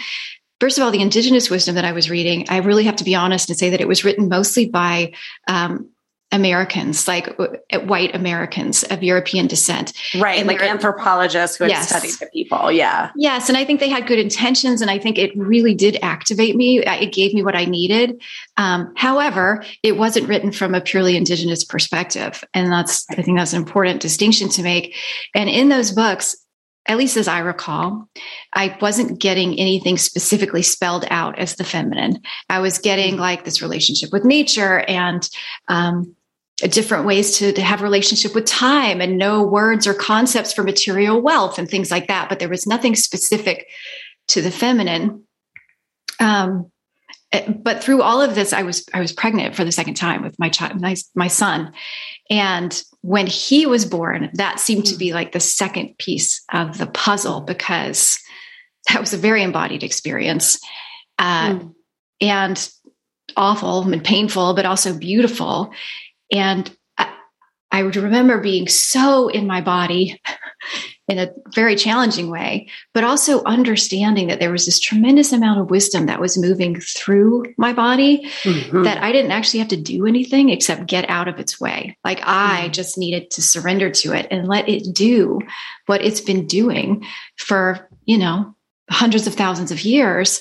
[0.60, 3.16] first of all, the indigenous wisdom that I was reading, I really have to be
[3.16, 5.12] honest and say that it was written mostly by
[5.48, 5.90] um,
[6.32, 9.92] Americans, like uh, white Americans of European descent.
[10.18, 10.38] Right.
[10.38, 11.88] And like anthropologists who had yes.
[11.88, 12.70] studied the people.
[12.70, 13.10] Yeah.
[13.16, 13.48] Yes.
[13.48, 14.80] And I think they had good intentions.
[14.80, 16.78] And I think it really did activate me.
[16.78, 18.22] It gave me what I needed.
[18.56, 22.44] Um, however, it wasn't written from a purely indigenous perspective.
[22.54, 24.94] And that's, I think that's an important distinction to make.
[25.34, 26.36] And in those books,
[26.86, 28.08] at least as I recall,
[28.54, 32.20] I wasn't getting anything specifically spelled out as the feminine.
[32.48, 35.28] I was getting like this relationship with nature and
[35.68, 36.16] um,
[36.68, 41.20] different ways to, to have relationship with time and know words or concepts for material
[41.20, 42.28] wealth and things like that.
[42.28, 43.66] But there was nothing specific
[44.28, 45.24] to the feminine.
[46.18, 46.70] Um,
[47.32, 50.22] eh, but through all of this i was i was pregnant for the second time
[50.22, 51.72] with my child my, my son.
[52.28, 56.86] And when he was born that seemed to be like the second piece of the
[56.86, 58.18] puzzle because
[58.88, 60.58] that was a very embodied experience.
[61.18, 61.74] Uh, mm.
[62.22, 62.70] and
[63.36, 65.72] awful and painful but also beautiful
[66.32, 67.12] and I,
[67.70, 70.20] I would remember being so in my body
[71.10, 75.68] in a very challenging way, but also understanding that there was this tremendous amount of
[75.68, 78.84] wisdom that was moving through my body mm-hmm.
[78.84, 81.98] that I didn't actually have to do anything except get out of its way.
[82.04, 82.72] Like I mm-hmm.
[82.72, 85.40] just needed to surrender to it and let it do
[85.86, 87.04] what it's been doing
[87.36, 88.54] for, you know,
[88.88, 90.40] hundreds of thousands of years.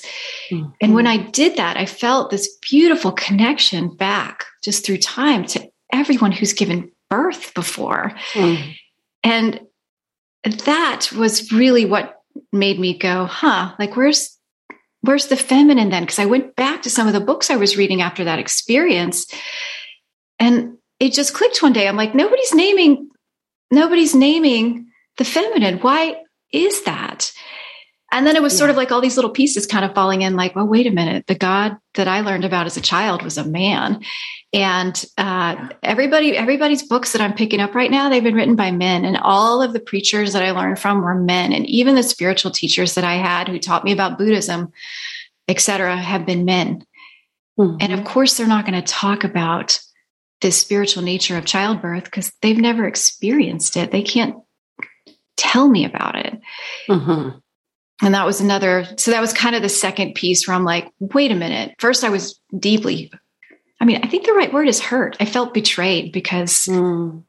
[0.52, 0.70] Mm-hmm.
[0.80, 5.68] And when I did that, I felt this beautiful connection back just through time to
[5.92, 8.12] everyone who's given birth before.
[8.32, 8.74] Mm.
[9.22, 9.60] And
[10.44, 12.22] that was really what
[12.52, 14.38] made me go, huh, like where's
[15.02, 16.02] where's the feminine then?
[16.02, 19.26] Because I went back to some of the books I was reading after that experience.
[20.38, 21.88] And it just clicked one day.
[21.88, 23.08] I'm like, nobody's naming,
[23.70, 25.78] nobody's naming the feminine.
[25.78, 26.16] Why
[26.52, 27.32] is that?
[28.12, 28.58] And then it was yeah.
[28.58, 30.90] sort of like all these little pieces kind of falling in, like, well, wait a
[30.90, 31.26] minute.
[31.28, 34.02] The God that I learned about as a child was a man.
[34.52, 38.72] And uh, everybody, everybody's books that I'm picking up right now, they've been written by
[38.72, 39.04] men.
[39.04, 41.52] And all of the preachers that I learned from were men.
[41.52, 44.72] And even the spiritual teachers that I had who taught me about Buddhism,
[45.46, 46.84] etc., have been men.
[47.58, 47.76] Mm-hmm.
[47.80, 49.78] And of course, they're not going to talk about
[50.40, 53.92] this spiritual nature of childbirth because they've never experienced it.
[53.92, 54.36] They can't
[55.36, 56.40] tell me about it.
[56.88, 57.38] Mm-hmm
[58.02, 60.90] and that was another so that was kind of the second piece where i'm like
[60.98, 61.74] wait a minute.
[61.78, 63.12] First i was deeply
[63.80, 65.16] i mean i think the right word is hurt.
[65.20, 67.22] I felt betrayed because mm.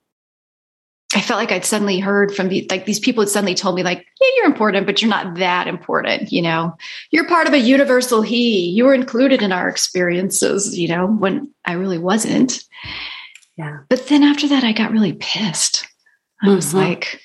[1.13, 3.84] i felt like i'd suddenly heard from the like these people had suddenly told me
[3.84, 6.75] like yeah you're important but you're not that important you know?
[7.12, 8.69] You're part of a universal he.
[8.69, 12.63] You were included in our experiences you know when i really wasn't.
[13.57, 13.79] Yeah.
[13.89, 15.88] But then after that i got really pissed.
[16.41, 16.55] I mm-hmm.
[16.55, 17.21] was like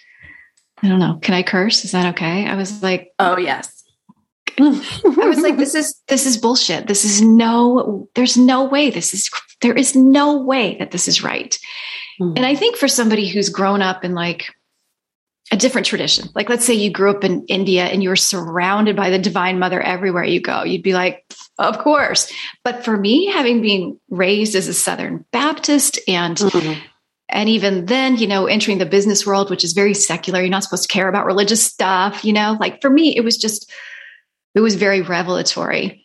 [0.83, 1.19] I don't know.
[1.23, 1.85] Can I curse?
[1.85, 2.47] Is that okay?
[2.47, 3.85] I was like, oh yes.
[4.59, 6.87] I was like, this is this is bullshit.
[6.87, 8.09] This is no.
[8.15, 8.91] There's no way.
[8.91, 11.59] This is there is no way that this is right.
[12.21, 12.37] Mm-hmm.
[12.37, 14.47] And I think for somebody who's grown up in like
[15.53, 18.97] a different tradition, like let's say you grew up in India and you were surrounded
[18.97, 21.25] by the Divine Mother everywhere you go, you'd be like,
[21.59, 22.33] of course.
[22.65, 26.81] But for me, having been raised as a Southern Baptist and mm-hmm
[27.29, 30.62] and even then, you know, entering the business world, which is very secular, you're not
[30.62, 33.71] supposed to care about religious stuff, you know, like for me, it was just,
[34.55, 36.05] it was very revelatory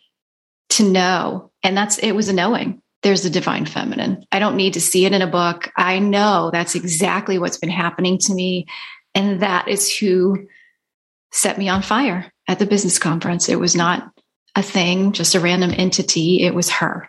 [0.70, 1.50] to know.
[1.62, 4.24] And that's, it was a knowing there's a divine feminine.
[4.32, 5.70] I don't need to see it in a book.
[5.76, 8.66] I know that's exactly what's been happening to me.
[9.14, 10.46] And that is who
[11.32, 13.48] set me on fire at the business conference.
[13.48, 14.10] It was not
[14.54, 16.42] a thing, just a random entity.
[16.42, 17.08] It was her.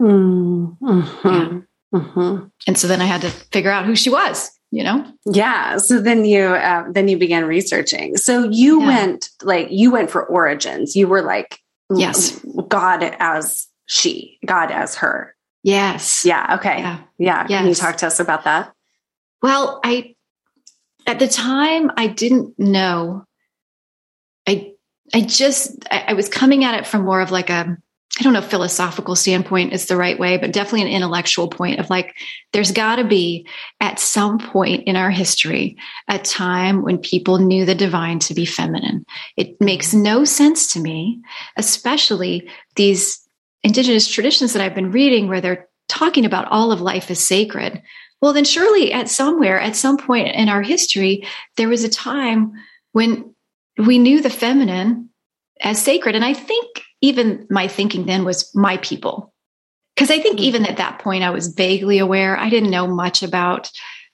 [0.00, 1.28] Mm-hmm.
[1.28, 1.60] Yeah.
[1.92, 2.46] Mm-hmm.
[2.66, 5.06] And so then I had to figure out who she was, you know?
[5.26, 5.76] Yeah.
[5.76, 8.16] So then you, uh, then you began researching.
[8.16, 8.86] So you yeah.
[8.86, 10.96] went like, you went for origins.
[10.96, 11.60] You were like,
[11.94, 15.36] yes, God as she, God as her.
[15.62, 16.24] Yes.
[16.24, 16.56] Yeah.
[16.58, 16.78] Okay.
[16.78, 16.98] Yeah.
[17.18, 17.46] yeah.
[17.48, 17.60] Yes.
[17.60, 18.72] Can you talk to us about that?
[19.42, 20.14] Well, I,
[21.06, 23.26] at the time, I didn't know.
[24.48, 24.72] I,
[25.12, 27.76] I just, I, I was coming at it from more of like a,
[28.20, 31.88] I don't know, philosophical standpoint is the right way, but definitely an intellectual point of
[31.88, 32.14] like,
[32.52, 33.46] there's got to be
[33.80, 38.44] at some point in our history a time when people knew the divine to be
[38.44, 39.06] feminine.
[39.38, 40.02] It makes mm-hmm.
[40.02, 41.22] no sense to me,
[41.56, 43.26] especially these
[43.62, 47.82] indigenous traditions that I've been reading where they're talking about all of life is sacred.
[48.20, 52.52] Well, then surely at somewhere, at some point in our history, there was a time
[52.92, 53.34] when
[53.78, 55.08] we knew the feminine
[55.62, 56.14] as sacred.
[56.14, 59.34] And I think even my thinking then was my people.
[59.94, 60.44] Because I think mm-hmm.
[60.44, 62.38] even at that point, I was vaguely aware.
[62.38, 63.70] I didn't know much about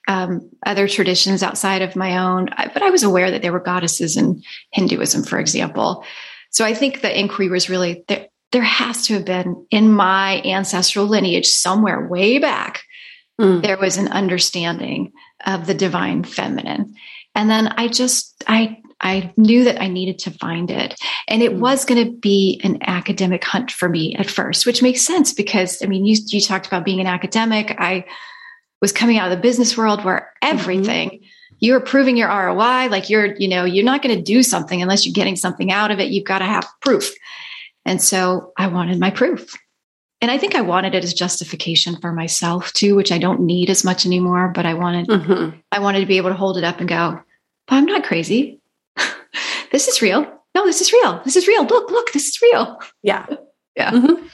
[0.07, 4.17] um, other traditions outside of my own, but I was aware that there were goddesses
[4.17, 4.41] in
[4.73, 6.03] Hinduism, for example.
[6.49, 10.41] So I think the inquiry was really there, there has to have been in my
[10.41, 12.81] ancestral lineage somewhere way back,
[13.39, 13.61] mm.
[13.61, 15.13] there was an understanding
[15.45, 16.95] of the divine feminine.
[17.35, 20.99] And then I just, I I knew that I needed to find it.
[21.27, 21.59] And it mm.
[21.59, 25.81] was going to be an academic hunt for me at first, which makes sense because,
[25.81, 27.75] I mean, you, you talked about being an academic.
[27.79, 28.05] I
[28.81, 30.57] was coming out of the business world where mm-hmm.
[30.57, 31.25] everything, mm-hmm.
[31.59, 35.05] you're proving your ROI, like you're, you know, you're not going to do something unless
[35.05, 36.11] you're getting something out of it.
[36.11, 37.13] You've got to have proof.
[37.85, 39.55] And so I wanted my proof.
[40.21, 43.69] And I think I wanted it as justification for myself too, which I don't need
[43.69, 44.51] as much anymore.
[44.53, 45.57] But I wanted, mm-hmm.
[45.71, 47.21] I wanted to be able to hold it up and go,
[47.69, 48.58] I'm not crazy
[49.71, 50.25] this is real.
[50.55, 51.21] No, this is real.
[51.23, 51.63] This is real.
[51.65, 52.79] Look, look, this is real.
[53.03, 53.25] Yeah.
[53.75, 53.91] Yeah.
[53.91, 54.27] Mm-hmm.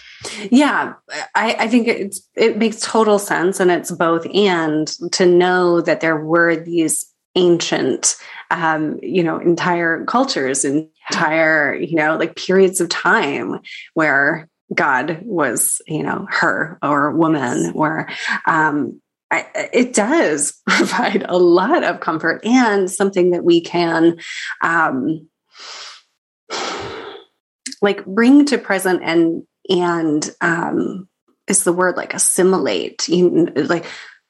[0.49, 0.93] Yeah.
[1.35, 3.59] I, I think it's, it makes total sense.
[3.59, 8.15] And it's both and to know that there were these ancient,
[8.49, 13.59] um, you know, entire cultures, entire, you know, like periods of time
[13.93, 18.09] where God was, you know, her or woman or,
[18.47, 18.99] um,
[19.31, 24.19] I, it does provide a lot of comfort and something that we can
[24.61, 25.27] um,
[27.81, 31.09] like bring to present and and um,
[31.47, 33.85] is the word like assimilate you, like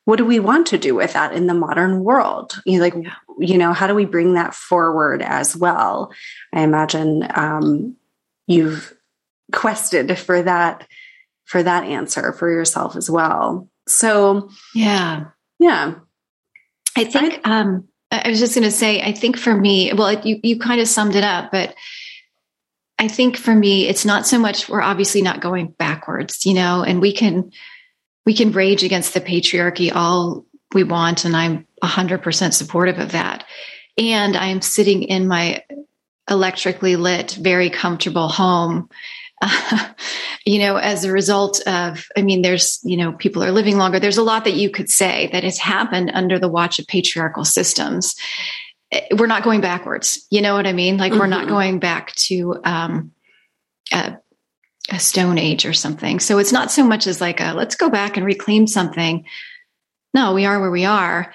[0.05, 2.61] what do we want to do with that in the modern world?
[2.65, 2.95] You know, like
[3.39, 6.13] you know how do we bring that forward as well?
[6.53, 7.97] I imagine um,
[8.47, 8.93] you've
[9.51, 10.87] quested for that
[11.45, 15.25] for that answer for yourself as well so, yeah.
[15.59, 15.95] Yeah.
[16.95, 20.13] I think I, um I was just going to say I think for me, well
[20.25, 21.75] you you kind of summed it up, but
[22.97, 26.83] I think for me it's not so much we're obviously not going backwards, you know,
[26.83, 27.51] and we can
[28.25, 33.45] we can rage against the patriarchy all we want and I'm 100% supportive of that.
[33.97, 35.63] And I'm sitting in my
[36.29, 38.89] electrically lit, very comfortable home
[39.41, 39.89] uh,
[40.45, 43.99] you know, as a result of, I mean, there's, you know, people are living longer.
[43.99, 47.45] There's a lot that you could say that has happened under the watch of patriarchal
[47.45, 48.15] systems.
[48.91, 50.25] Eh, we're not going backwards.
[50.29, 50.97] You know what I mean?
[50.97, 51.19] Like, mm-hmm.
[51.19, 51.49] we're not mm-hmm.
[51.49, 53.11] going back to um,
[53.91, 54.17] a,
[54.91, 56.19] a stone age or something.
[56.19, 59.25] So it's not so much as like a let's go back and reclaim something.
[60.13, 61.33] No, we are where we are.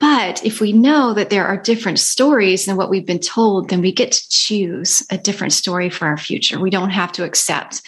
[0.00, 3.80] But if we know that there are different stories than what we've been told, then
[3.80, 6.60] we get to choose a different story for our future.
[6.60, 7.82] We don't have to accept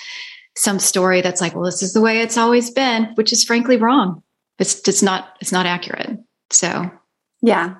[0.56, 3.76] some story that's like, well, this is the way it's always been, which is frankly
[3.76, 4.22] wrong.
[4.58, 6.18] It's just not, it's not accurate.
[6.50, 6.90] So,
[7.42, 7.76] yeah.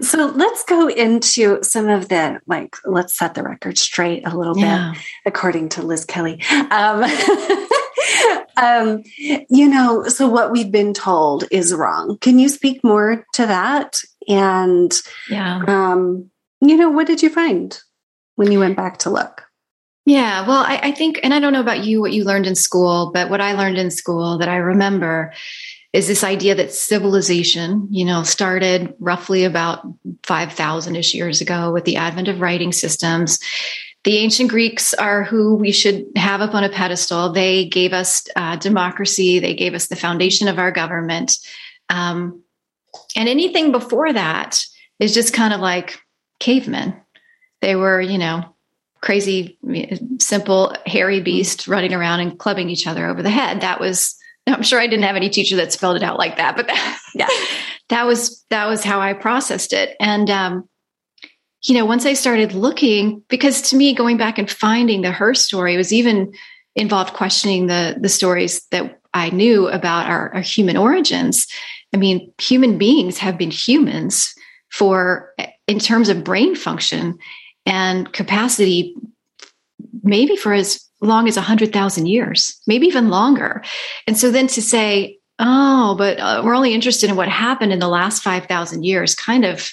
[0.00, 2.76] So let's go into some of the like.
[2.86, 4.92] Let's set the record straight a little yeah.
[4.92, 6.42] bit, according to Liz Kelly.
[6.50, 7.04] Um,
[8.60, 12.18] um, you know, so what we've been told is wrong.
[12.20, 14.00] Can you speak more to that?
[14.28, 14.92] And
[15.30, 17.78] yeah, um, you know, what did you find
[18.36, 19.44] when you went back to look?
[20.04, 22.54] Yeah, well, I, I think, and I don't know about you, what you learned in
[22.54, 25.34] school, but what I learned in school that I remember
[25.92, 29.86] is this idea that civilization, you know, started roughly about
[30.22, 33.38] 5,000 ish years ago with the advent of writing systems
[34.08, 37.30] the ancient Greeks are who we should have up on a pedestal.
[37.30, 41.36] They gave us uh, democracy, they gave us the foundation of our government.
[41.90, 42.42] Um,
[43.14, 44.64] and anything before that
[44.98, 46.00] is just kind of like
[46.40, 46.98] cavemen.
[47.60, 48.56] They were, you know,
[49.02, 49.58] crazy,
[50.20, 53.60] simple, hairy beast running around and clubbing each other over the head.
[53.60, 54.16] That was,
[54.46, 56.98] I'm sure I didn't have any teacher that spelled it out like that, but that,
[57.14, 57.28] yeah,
[57.90, 59.96] that was, that was how I processed it.
[60.00, 60.66] And, um,
[61.62, 65.34] you know, once I started looking, because to me, going back and finding the her
[65.34, 66.32] story was even
[66.76, 71.46] involved questioning the the stories that I knew about our, our human origins.
[71.92, 74.32] I mean, human beings have been humans
[74.70, 75.34] for
[75.66, 77.18] in terms of brain function
[77.66, 78.94] and capacity,
[80.02, 83.62] maybe for as long as 100,000 years, maybe even longer.
[84.06, 87.78] And so then to say, oh, but uh, we're only interested in what happened in
[87.78, 89.72] the last 5,000 years kind of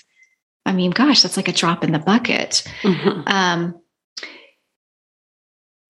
[0.66, 2.64] I mean, gosh, that's like a drop in the bucket.
[2.82, 3.22] Mm-hmm.
[3.28, 3.82] Um,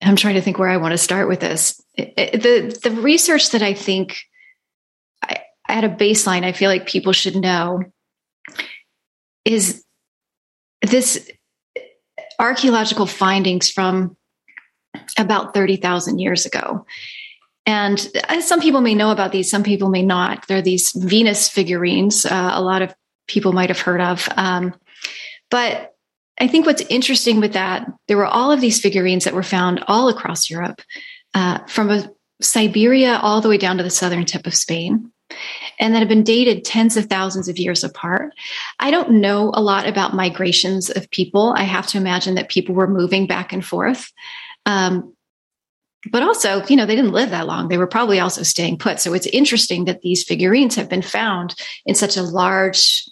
[0.02, 1.82] I'm trying to think where I want to start with this.
[1.94, 4.18] It, it, the the research that I think
[5.24, 7.82] I, at a baseline, I feel like people should know
[9.44, 9.84] is
[10.82, 11.30] this
[12.38, 14.16] archaeological findings from
[15.18, 16.84] about 30,000 years ago.
[17.64, 20.46] And uh, some people may know about these, some people may not.
[20.46, 22.94] They're these Venus figurines, uh, a lot of
[23.26, 24.28] people might have heard of.
[24.36, 24.74] Um,
[25.50, 25.94] but
[26.38, 29.82] I think what's interesting with that, there were all of these figurines that were found
[29.86, 30.82] all across Europe,
[31.34, 32.10] uh, from a,
[32.40, 35.10] Siberia all the way down to the southern tip of Spain,
[35.80, 38.32] and that have been dated tens of thousands of years apart.
[38.78, 41.54] I don't know a lot about migrations of people.
[41.56, 44.12] I have to imagine that people were moving back and forth.
[44.66, 45.14] Um,
[46.10, 47.68] but also, you know, they didn't live that long.
[47.68, 49.00] They were probably also staying put.
[49.00, 51.54] So it's interesting that these figurines have been found
[51.84, 53.04] in such a large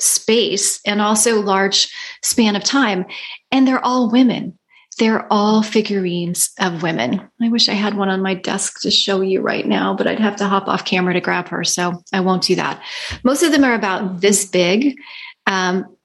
[0.00, 1.92] space and also large
[2.22, 3.04] span of time.
[3.50, 4.58] And they're all women.
[4.98, 7.20] They're all figurines of women.
[7.40, 10.18] I wish I had one on my desk to show you right now, but I'd
[10.18, 11.62] have to hop off camera to grab her.
[11.62, 12.82] So I won't do that.
[13.22, 14.98] Most of them are about this big.
[15.46, 15.96] Um,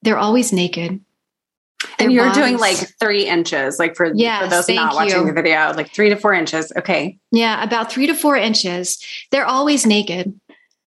[0.00, 1.00] they're always naked.
[1.98, 5.20] Their and you're bodies, doing like three inches, like for, yes, for those not watching
[5.20, 5.26] you.
[5.26, 6.72] the video, like three to four inches.
[6.74, 7.18] Okay.
[7.30, 8.98] Yeah, about three to four inches.
[9.30, 10.38] They're always naked.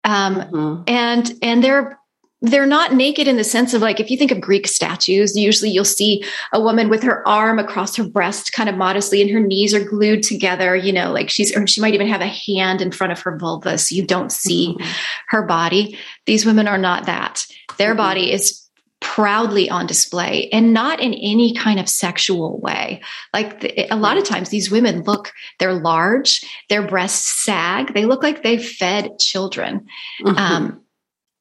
[0.07, 0.83] Um, mm-hmm.
[0.87, 1.99] and and they're
[2.43, 5.71] they're not naked in the sense of like if you think of greek statues usually
[5.71, 9.41] you'll see a woman with her arm across her breast kind of modestly and her
[9.41, 12.83] knees are glued together you know like she's or she might even have a hand
[12.83, 14.91] in front of her vulva so you don't see mm-hmm.
[15.29, 17.47] her body these women are not that
[17.79, 17.99] their mm-hmm.
[17.99, 18.66] body is
[19.01, 23.03] proudly on display and not in any kind of sexual way.
[23.33, 28.07] Like the, a lot of times these women look, they're large, their breasts sag, they
[28.07, 29.87] look like they've fed children.
[30.23, 30.39] Mm-hmm.
[30.39, 30.83] Um,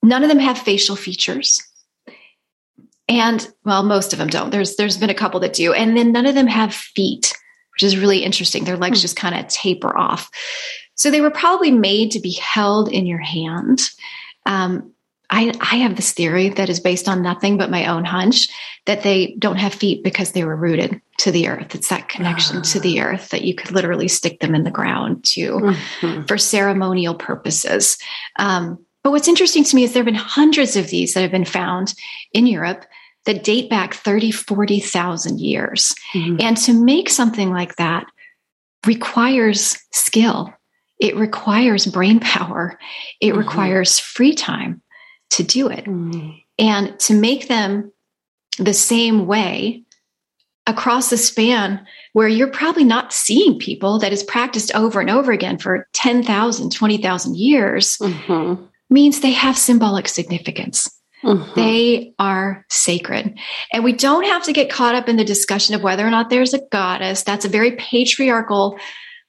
[0.03, 1.61] none of them have facial features.
[3.07, 4.49] And well, most of them don't.
[4.49, 5.73] There's there's been a couple that do.
[5.73, 7.33] And then none of them have feet,
[7.73, 8.63] which is really interesting.
[8.63, 9.03] Their legs mm-hmm.
[9.03, 10.29] just kind of taper off.
[10.95, 13.81] So they were probably made to be held in your hand.
[14.45, 14.94] Um,
[15.29, 18.47] I, I have this theory that is based on nothing but my own hunch
[18.85, 21.73] that they don't have feet because they were rooted to the earth.
[21.75, 23.03] It's that connection to the ah.
[23.03, 26.23] earth that you could literally stick them in the ground to mm-hmm.
[26.23, 27.97] for ceremonial purposes.
[28.37, 31.31] Um, but what's interesting to me is there have been hundreds of these that have
[31.31, 31.93] been found
[32.33, 32.85] in Europe
[33.25, 35.95] that date back 30, 40,000 years.
[36.13, 36.37] Mm-hmm.
[36.39, 38.05] And to make something like that
[38.85, 40.53] requires skill.
[40.99, 42.79] It requires brain power.
[43.19, 43.39] It mm-hmm.
[43.39, 44.81] requires free time
[45.31, 45.85] to do it.
[45.85, 46.41] Mm.
[46.57, 47.91] And to make them
[48.57, 49.83] the same way
[50.67, 55.31] across the span where you're probably not seeing people that is practiced over and over
[55.31, 58.63] again for 10,000, 20,000 years mm-hmm.
[58.89, 60.89] means they have symbolic significance.
[61.23, 61.53] Mm-hmm.
[61.55, 63.37] They are sacred.
[63.73, 66.29] And we don't have to get caught up in the discussion of whether or not
[66.29, 67.23] there's a goddess.
[67.23, 68.79] That's a very patriarchal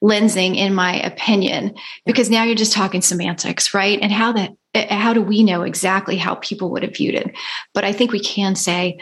[0.02, 1.74] lensing, in my opinion,
[2.04, 3.98] because now you're just talking semantics, right?
[4.00, 4.52] And how that
[4.90, 7.34] how do we know exactly how people would have viewed it?
[7.72, 8.98] But I think we can say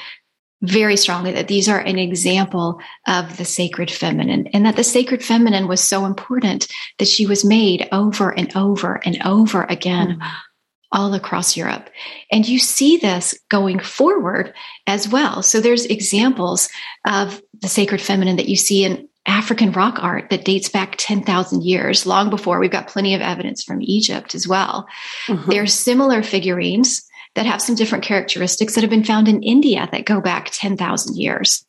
[0.62, 5.22] very strongly that these are an example of the sacred feminine and that the sacred
[5.22, 6.68] feminine was so important
[6.98, 10.30] that she was made over and over and over again mm.
[10.90, 11.90] all across Europe.
[12.32, 14.54] And you see this going forward
[14.86, 15.42] as well.
[15.42, 16.68] So there's examples
[17.06, 21.62] of the sacred feminine that you see in African rock art that dates back 10,000
[21.62, 24.86] years, long before we've got plenty of evidence from Egypt as well.
[25.26, 25.50] Mm-hmm.
[25.50, 27.02] There are similar figurines
[27.34, 31.16] that have some different characteristics that have been found in India that go back 10,000
[31.16, 31.64] years.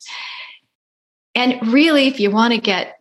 [1.34, 2.98] And really, if you want to get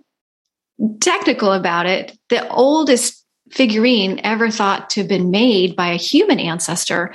[0.99, 6.39] technical about it, the oldest figurine ever thought to have been made by a human
[6.39, 7.13] ancestor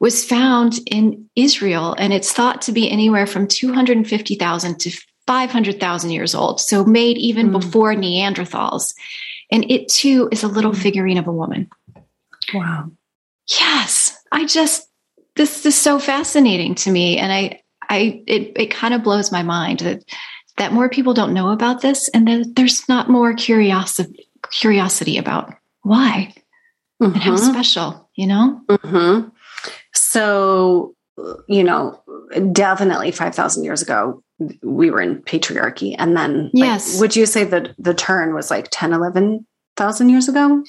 [0.00, 4.90] was found in Israel, and it's thought to be anywhere from 250,000 to
[5.28, 7.60] 500,000 years old, so made even mm.
[7.60, 8.94] before Neanderthals.
[9.50, 10.80] And it too is a little hmm.
[10.80, 11.68] figurine of a woman.
[12.54, 12.90] Wow.
[13.46, 14.18] Yes.
[14.32, 14.88] I just,
[15.36, 17.18] this is so fascinating to me.
[17.18, 20.04] And I, I, it, it kind of blows my mind that,
[20.56, 25.54] that more people don't know about this and that there's not more curiosity, curiosity about
[25.82, 26.34] why
[27.02, 27.12] mm-hmm.
[27.12, 27.52] and how mm-hmm.
[27.52, 28.60] special, you know?
[28.68, 29.28] Mm-hmm.
[29.94, 30.94] So,
[31.48, 32.02] you know,
[32.52, 34.22] definitely 5,000 years ago,
[34.62, 35.94] we were in patriarchy.
[35.98, 36.94] And then, yes.
[36.94, 40.62] Like, would you say that the turn was like 10, 11,000 years ago?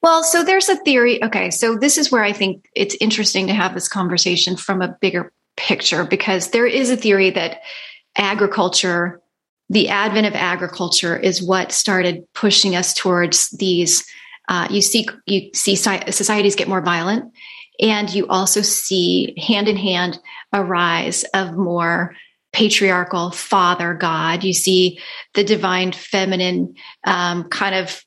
[0.00, 1.22] Well, so there's a theory.
[1.22, 1.50] Okay.
[1.50, 5.32] So this is where I think it's interesting to have this conversation from a bigger
[5.56, 7.62] picture because there is a theory that
[8.16, 9.20] agriculture,
[9.68, 14.06] the advent of agriculture, is what started pushing us towards these.
[14.48, 17.32] Uh, you see, you see societies get more violent,
[17.80, 20.18] and you also see hand in hand
[20.52, 22.14] a rise of more
[22.58, 24.42] patriarchal father god.
[24.42, 25.00] You see
[25.34, 28.04] the divine feminine um, kind of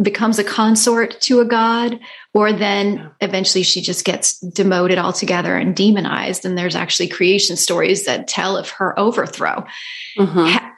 [0.00, 1.98] becomes a consort to a god,
[2.34, 6.44] or then eventually she just gets demoted altogether and demonized.
[6.44, 9.64] And there's actually creation stories that tell of her overthrow.
[10.18, 10.68] Mm-hmm.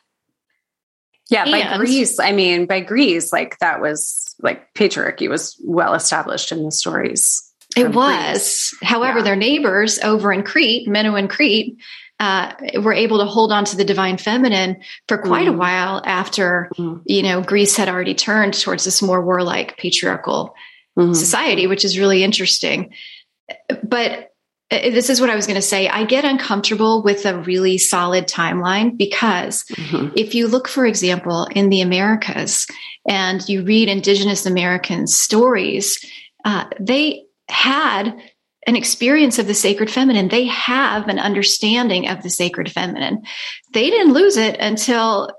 [1.30, 5.94] Yeah, by and, Greece, I mean, by Greece, like that was like patriarchy was well
[5.94, 7.42] established in the stories.
[7.76, 8.74] It was.
[8.78, 8.78] Greece.
[8.82, 9.24] However, yeah.
[9.24, 11.76] their neighbors over in Crete, Minoan and Crete,
[12.20, 15.54] uh, were able to hold on to the divine feminine for quite mm.
[15.54, 17.02] a while after, mm.
[17.06, 20.54] you know, Greece had already turned towards this more warlike patriarchal
[20.98, 21.14] mm.
[21.14, 22.92] society, which is really interesting.
[23.82, 24.30] But
[24.70, 25.88] uh, this is what I was going to say.
[25.88, 30.14] I get uncomfortable with a really solid timeline because mm-hmm.
[30.16, 32.66] if you look, for example, in the Americas
[33.06, 35.98] and you read Indigenous American stories,
[36.44, 38.14] uh, they had
[38.66, 40.28] an experience of the sacred feminine.
[40.28, 43.22] They have an understanding of the sacred feminine.
[43.72, 45.30] They didn't lose it until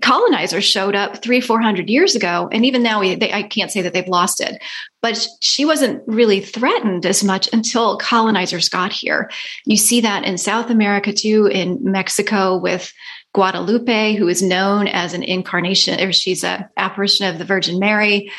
[0.00, 3.70] colonizers showed up three, four hundred years ago, and even now, we, they, I can't
[3.70, 4.60] say that they've lost it.
[5.00, 9.30] But she wasn't really threatened as much until colonizers got here.
[9.66, 12.92] You see that in South America too, in Mexico with
[13.34, 18.32] Guadalupe, who is known as an incarnation, or she's an apparition of the Virgin Mary,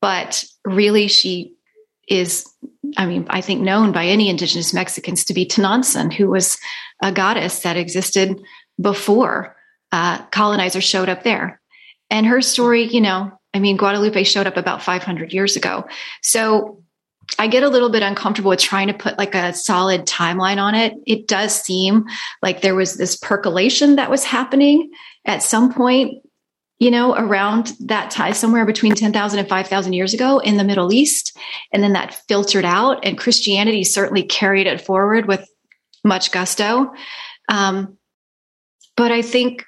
[0.00, 1.54] but really she
[2.08, 2.48] is,
[2.96, 6.58] I mean, I think known by any indigenous Mexicans to be Tonantzin, who was
[7.02, 8.40] a goddess that existed
[8.80, 9.56] before
[9.92, 11.60] uh, colonizers showed up there.
[12.10, 15.86] And her story, you know, I mean, Guadalupe showed up about 500 years ago.
[16.22, 16.82] So
[17.38, 20.74] I get a little bit uncomfortable with trying to put like a solid timeline on
[20.74, 20.94] it.
[21.06, 22.06] It does seem
[22.42, 24.90] like there was this percolation that was happening
[25.24, 26.24] at some point,
[26.80, 30.92] you know, around that time, somewhere between 10,000 and 5,000 years ago in the Middle
[30.92, 31.36] East.
[31.72, 35.46] And then that filtered out, and Christianity certainly carried it forward with
[36.02, 36.90] much gusto.
[37.50, 37.98] Um,
[38.96, 39.64] but I think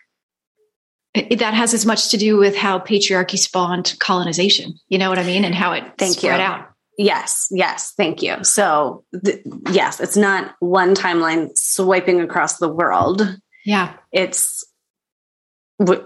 [1.14, 4.78] that has as much to do with how patriarchy spawned colonization.
[4.88, 5.44] You know what I mean?
[5.44, 6.46] And how it Thank spread you.
[6.46, 6.68] out.
[6.96, 8.42] Yes, yes, thank you.
[8.42, 13.36] So, th- yes, it's not one timeline swiping across the world.
[13.64, 13.96] Yeah.
[14.12, 14.64] It's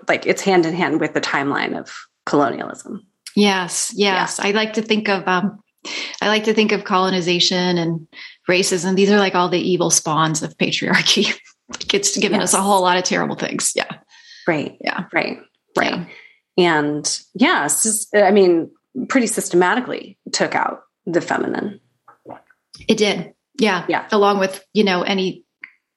[0.08, 1.92] like it's hand in hand with the timeline of
[2.24, 3.06] colonialism.
[3.34, 4.38] Yes, yes.
[4.38, 4.48] Yeah.
[4.48, 5.60] I like to think of um
[6.20, 8.08] I like to think of colonization and
[8.48, 8.96] racism.
[8.96, 11.34] These are like all the evil spawns of patriarchy.
[11.92, 12.54] it's given yes.
[12.54, 13.72] us a whole lot of terrible things.
[13.74, 13.90] Yeah.
[14.46, 14.76] Right.
[14.80, 15.04] Yeah.
[15.12, 15.38] Right.
[15.76, 15.92] Right.
[15.92, 16.04] Yeah.
[16.58, 18.70] And yes, I mean,
[19.08, 21.80] pretty systematically took out the feminine.
[22.88, 23.32] It did.
[23.58, 23.84] Yeah.
[23.88, 24.06] Yeah.
[24.12, 25.44] Along with, you know, any,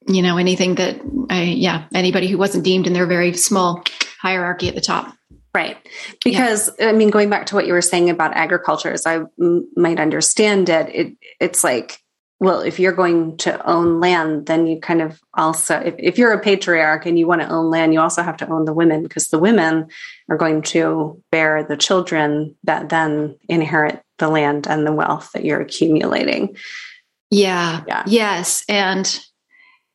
[0.10, 1.00] you know, anything that,
[1.30, 3.84] I, yeah, anybody who wasn't deemed in their very small
[4.20, 5.16] hierarchy at the top.
[5.54, 5.78] Right.
[6.24, 6.90] Because, yeah.
[6.90, 10.00] I mean, going back to what you were saying about agriculture, as I m- might
[10.00, 12.00] understand it, it, it's like
[12.40, 16.32] well, if you're going to own land, then you kind of also, if, if you're
[16.32, 19.04] a patriarch and you want to own land, you also have to own the women
[19.04, 19.90] because the women
[20.30, 25.44] are going to bear the children that then inherit the land and the wealth that
[25.44, 26.56] you're accumulating.
[27.30, 27.84] Yeah.
[27.88, 28.04] yeah.
[28.08, 28.64] Yes.
[28.70, 29.20] And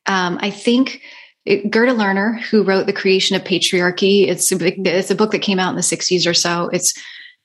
[0.07, 1.00] um, I think
[1.44, 4.57] it, Gerda Lerner, who wrote The Creation of Patriarchy, it's a,
[4.88, 6.68] it's a book that came out in the 60s or so.
[6.72, 6.94] It's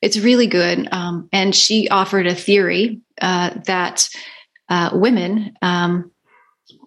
[0.01, 0.87] it's really good.
[0.93, 4.07] Um, and she offered a theory uh, that
[4.69, 6.11] uh, women um,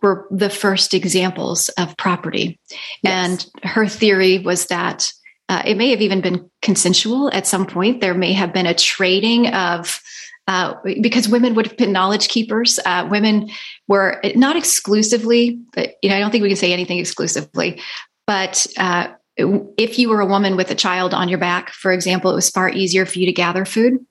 [0.00, 2.58] were the first examples of property.
[3.02, 3.46] Yes.
[3.54, 5.12] And her theory was that
[5.48, 8.00] uh, it may have even been consensual at some point.
[8.00, 10.00] There may have been a trading of,
[10.48, 12.78] uh, because women would have been knowledge keepers.
[12.84, 13.50] Uh, women
[13.88, 17.80] were not exclusively, but, you know, I don't think we can say anything exclusively,
[18.26, 22.30] but uh, if you were a woman with a child on your back, for example,
[22.30, 24.04] it was far easier for you to gather food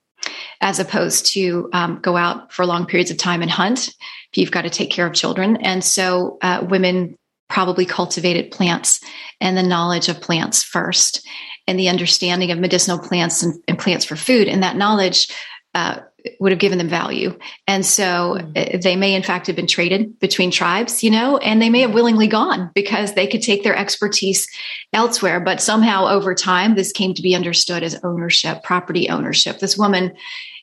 [0.60, 4.50] as opposed to um, go out for long periods of time and hunt if you've
[4.50, 5.56] got to take care of children.
[5.56, 7.16] And so uh, women
[7.48, 9.00] probably cultivated plants
[9.40, 11.26] and the knowledge of plants first
[11.66, 14.48] and the understanding of medicinal plants and, and plants for food.
[14.48, 15.28] And that knowledge
[15.74, 16.00] uh,
[16.40, 17.36] would have given them value.
[17.66, 18.82] And so mm.
[18.82, 21.94] they may, in fact, have been traded between tribes, you know, and they may have
[21.94, 24.48] willingly gone because they could take their expertise
[24.92, 25.40] elsewhere.
[25.40, 29.58] But somehow over time, this came to be understood as ownership, property ownership.
[29.58, 30.14] This woman,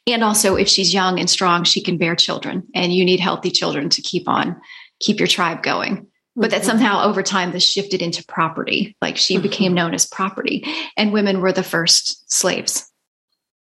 [0.07, 3.51] and also if she's young and strong, she can bear children, and you need healthy
[3.51, 4.60] children to keep on,
[4.99, 6.07] keep your tribe going.
[6.36, 6.68] But that mm-hmm.
[6.68, 8.95] somehow over time, this shifted into property.
[9.01, 9.43] Like she mm-hmm.
[9.43, 10.64] became known as property,
[10.95, 12.89] and women were the first slaves.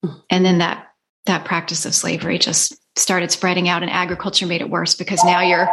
[0.05, 0.23] Mm.
[0.31, 0.87] And then that
[1.27, 5.41] that practice of slavery just started spreading out and agriculture made it worse because now
[5.41, 5.69] you're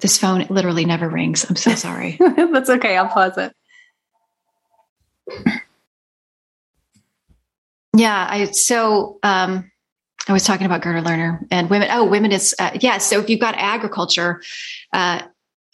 [0.00, 1.46] this phone literally never rings.
[1.48, 2.18] I'm so sorry.
[2.36, 2.96] That's okay.
[2.96, 3.52] I'll pause it.
[7.96, 9.70] Yeah, I so um
[10.28, 11.88] I was talking about Gerda Lerner and women.
[11.90, 12.98] Oh, women is uh, yeah.
[12.98, 14.42] So if you've got agriculture,
[14.92, 15.22] uh,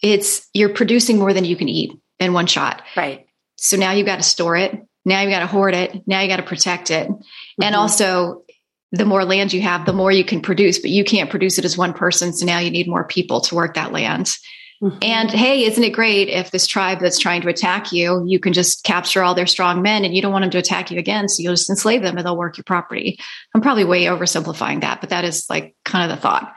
[0.01, 2.83] it's you're producing more than you can eat in one shot.
[2.95, 3.25] Right.
[3.57, 4.79] So now you've got to store it.
[5.05, 6.07] Now you've got to hoard it.
[6.07, 7.09] Now you've got to protect it.
[7.53, 7.63] Mm-hmm.
[7.63, 8.43] And also,
[8.91, 11.65] the more land you have, the more you can produce, but you can't produce it
[11.65, 12.31] as one person.
[12.31, 14.37] So now you need more people to work that land.
[14.83, 14.97] Mm-hmm.
[15.01, 18.53] And hey, isn't it great if this tribe that's trying to attack you, you can
[18.53, 21.29] just capture all their strong men and you don't want them to attack you again.
[21.29, 23.17] So you'll just enslave them and they'll work your property.
[23.55, 26.53] I'm probably way oversimplifying that, but that is like kind of the thought.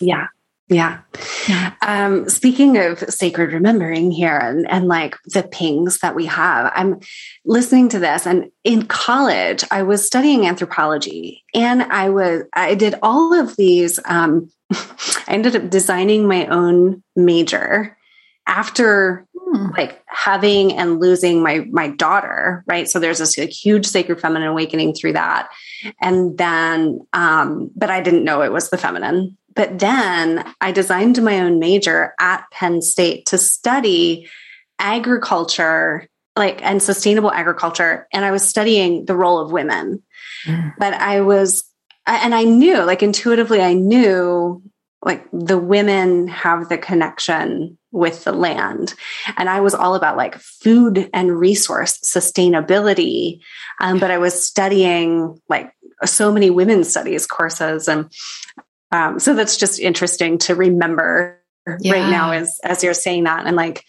[0.00, 0.26] Yeah.
[0.68, 1.00] Yeah.
[1.46, 1.74] yeah.
[1.82, 7.00] Um, speaking of sacred remembering here and, and like the pings that we have, I'm
[7.44, 12.94] listening to this and in college, I was studying anthropology and I was, I did
[13.02, 17.98] all of these, um, I ended up designing my own major
[18.46, 19.68] after hmm.
[19.76, 24.48] like having and losing my my daughter right so there's this like, huge sacred feminine
[24.48, 25.48] awakening through that
[26.00, 31.22] and then um but i didn't know it was the feminine but then I designed
[31.22, 34.28] my own major at Penn State to study
[34.78, 38.08] agriculture, like and sustainable agriculture.
[38.12, 40.02] And I was studying the role of women.
[40.46, 40.74] Mm.
[40.78, 41.64] But I was,
[42.06, 44.62] and I knew, like intuitively, I knew
[45.02, 48.94] like the women have the connection with the land.
[49.36, 53.40] And I was all about like food and resource sustainability.
[53.80, 55.72] Um, but I was studying like
[56.04, 58.10] so many women's studies courses and
[58.94, 61.42] um, so that's just interesting to remember
[61.80, 61.94] yeah.
[61.94, 63.44] right now as as you're saying that.
[63.44, 63.84] And like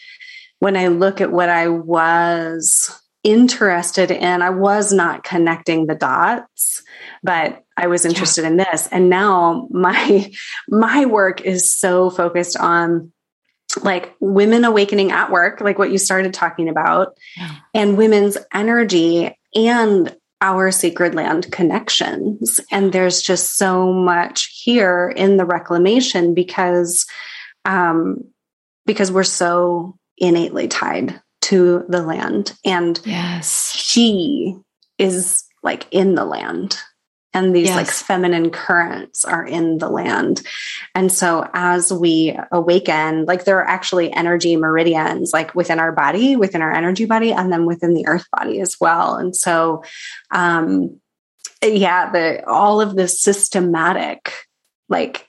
[0.58, 2.90] when I look at what I was
[3.24, 6.82] interested in, I was not connecting the dots,
[7.22, 8.48] but I was interested yeah.
[8.48, 8.88] in this.
[8.88, 10.32] And now my
[10.68, 13.12] my work is so focused on
[13.84, 17.58] like women awakening at work, like what you started talking about, yeah.
[17.76, 22.60] and women's energy and our sacred land connections.
[22.72, 27.06] And there's just so much here in the reclamation because
[27.64, 28.18] um,
[28.86, 32.54] because we're so innately tied to the land.
[32.64, 34.56] And yes, she
[34.98, 36.78] is like in the land
[37.36, 37.76] and these yes.
[37.76, 40.42] like feminine currents are in the land.
[40.96, 46.38] And so as we awaken, like there are actually energy meridians like within our body,
[46.38, 49.18] within our energy body, and then within the earth body as well.
[49.18, 49.84] And so,
[50.32, 51.02] um,
[51.62, 54.32] yeah, the all of the systematic
[54.88, 55.28] like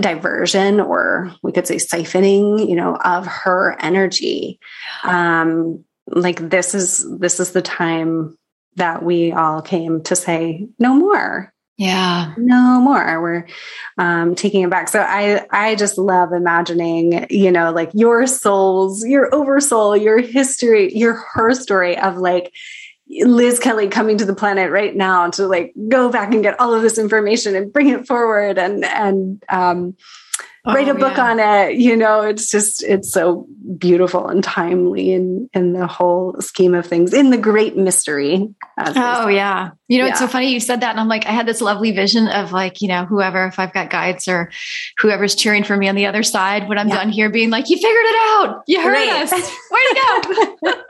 [0.00, 4.60] diversion or we could say siphoning you know of her energy
[5.02, 8.36] um like this is this is the time
[8.76, 11.52] that we all came to say no more.
[11.78, 12.34] Yeah.
[12.36, 13.20] No more.
[13.20, 13.46] We're
[13.98, 14.88] um, taking it back.
[14.88, 20.94] So i i just love imagining you know like your souls your oversoul your history
[20.94, 22.52] your her story of like
[23.24, 26.72] liz kelly coming to the planet right now to like go back and get all
[26.72, 29.94] of this information and bring it forward and and um
[30.64, 31.30] oh, write a book yeah.
[31.30, 33.46] on it you know it's just it's so
[33.78, 39.28] beautiful and timely in in the whole scheme of things in the great mystery oh
[39.28, 39.70] yeah.
[39.88, 40.10] You know yeah.
[40.10, 42.52] it's so funny you said that and i'm like i had this lovely vision of
[42.52, 44.50] like you know whoever if i've got guides or
[44.98, 46.96] whoever's cheering for me on the other side when i'm yeah.
[46.96, 48.62] done here being like you figured it out.
[48.66, 49.22] You heard right.
[49.22, 49.32] us.
[49.70, 50.74] Way to go.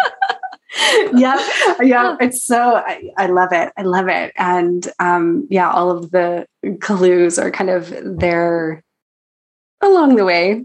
[1.13, 1.39] Yeah
[1.83, 3.71] yeah it's so I, I, love it.
[3.77, 4.33] I love it.
[4.37, 6.47] And um yeah all of the
[6.81, 8.83] clues are kind of there
[9.83, 10.65] along the way.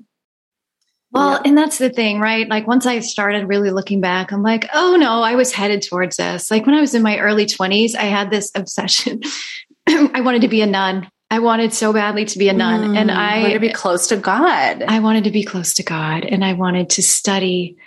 [1.11, 1.41] Well, yeah.
[1.45, 2.47] and that's the thing, right?
[2.47, 6.17] Like once I started really looking back, I'm like, oh no, I was headed towards
[6.17, 6.51] this.
[6.51, 9.21] Like when I was in my early 20s, I had this obsession.
[9.87, 11.09] I wanted to be a nun.
[11.29, 12.91] I wanted so badly to be a nun.
[12.91, 14.83] Mm, and I wanted to be close to God.
[14.83, 16.25] I wanted to be close to God.
[16.25, 17.77] And I wanted to study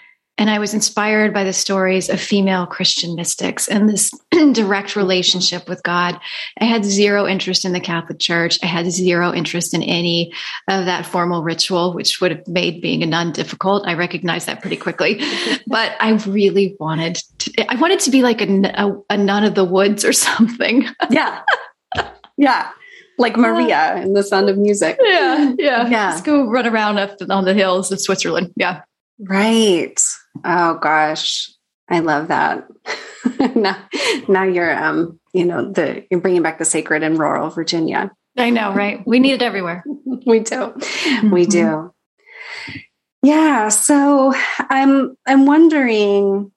[0.40, 4.10] and I was inspired by the stories of female Christian mystics and this
[4.52, 6.18] direct relationship with God.
[6.58, 8.58] I had zero interest in the Catholic Church.
[8.62, 10.32] I had zero interest in any
[10.66, 13.86] of that formal ritual, which would have made being a nun difficult.
[13.86, 15.20] I recognized that pretty quickly.
[15.66, 19.54] but I really wanted to, I wanted to be like a, a, a nun of
[19.54, 20.86] the woods or something.
[21.10, 21.42] yeah.
[22.38, 22.70] Yeah
[23.18, 24.96] like Maria in The Sound of Music.
[24.98, 26.08] Yeah, yeah, yeah.
[26.08, 28.50] Let's go run around up on the hills of Switzerland.
[28.56, 28.80] Yeah,
[29.18, 30.00] right.
[30.44, 31.50] Oh gosh,
[31.88, 32.66] I love that.
[33.56, 33.76] now,
[34.28, 38.10] now you're, um, you know, the you're bringing back the sacred in rural Virginia.
[38.36, 39.06] I know, right?
[39.06, 39.84] We need it everywhere.
[40.26, 41.30] we do, mm-hmm.
[41.30, 41.92] we do.
[43.22, 43.68] Yeah.
[43.68, 46.52] So I'm I'm wondering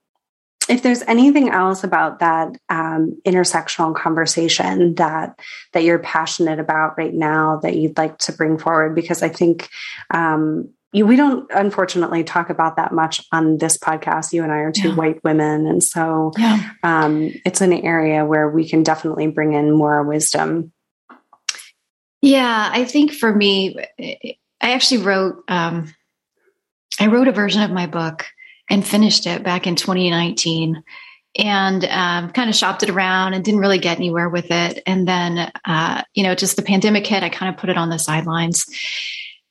[0.70, 5.40] if there's anything else about that um, intersectional conversation that
[5.74, 9.70] that you're passionate about right now that you'd like to bring forward because i think
[10.12, 14.32] um, you, we don't unfortunately talk about that much on this podcast.
[14.32, 14.96] You and I are two yeah.
[14.96, 15.66] white women.
[15.66, 16.70] And so yeah.
[16.84, 20.72] um, it's an area where we can definitely bring in more wisdom.
[22.22, 25.94] Yeah, I think for me, I actually wrote um,
[27.00, 28.26] I wrote a version of my book
[28.70, 30.84] and finished it back in 2019
[31.36, 34.84] and um, kind of shopped it around and didn't really get anywhere with it.
[34.86, 37.90] And then, uh, you know, just the pandemic hit, I kind of put it on
[37.90, 38.68] the sidelines.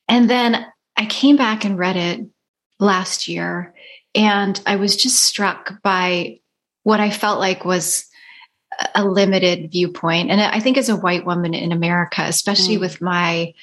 [0.09, 0.65] And then
[0.97, 2.27] I came back and read it
[2.79, 3.75] last year,
[4.15, 6.41] and I was just struck by
[6.83, 8.07] what I felt like was
[8.95, 10.31] a limited viewpoint.
[10.31, 12.81] And I think as a white woman in America, especially mm.
[12.81, 13.55] with my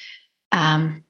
[0.52, 1.04] um,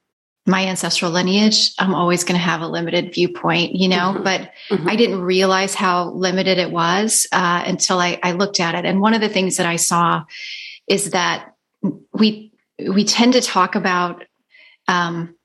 [0.46, 4.22] my ancestral lineage, I'm always going to have a limited viewpoint, you know, mm-hmm.
[4.22, 4.88] but mm-hmm.
[4.88, 8.84] I didn't realize how limited it was uh, until I, I looked at it.
[8.84, 10.24] And one of the things that I saw
[10.88, 11.54] is that
[12.12, 12.52] we
[12.88, 14.24] we tend to talk about
[14.88, 15.36] um,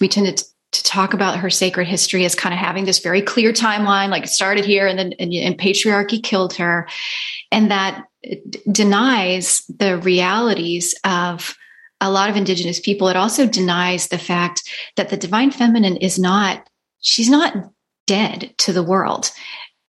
[0.00, 3.22] we tend to, to talk about her sacred history as kind of having this very
[3.22, 6.88] clear timeline, like it started here and then and, and patriarchy killed her,
[7.50, 8.36] and that uh,
[8.70, 11.56] denies the realities of
[12.00, 14.62] a lot of indigenous people, it also denies the fact
[14.96, 16.68] that the divine feminine is not,
[17.00, 17.54] she's not
[18.06, 19.30] dead to the world.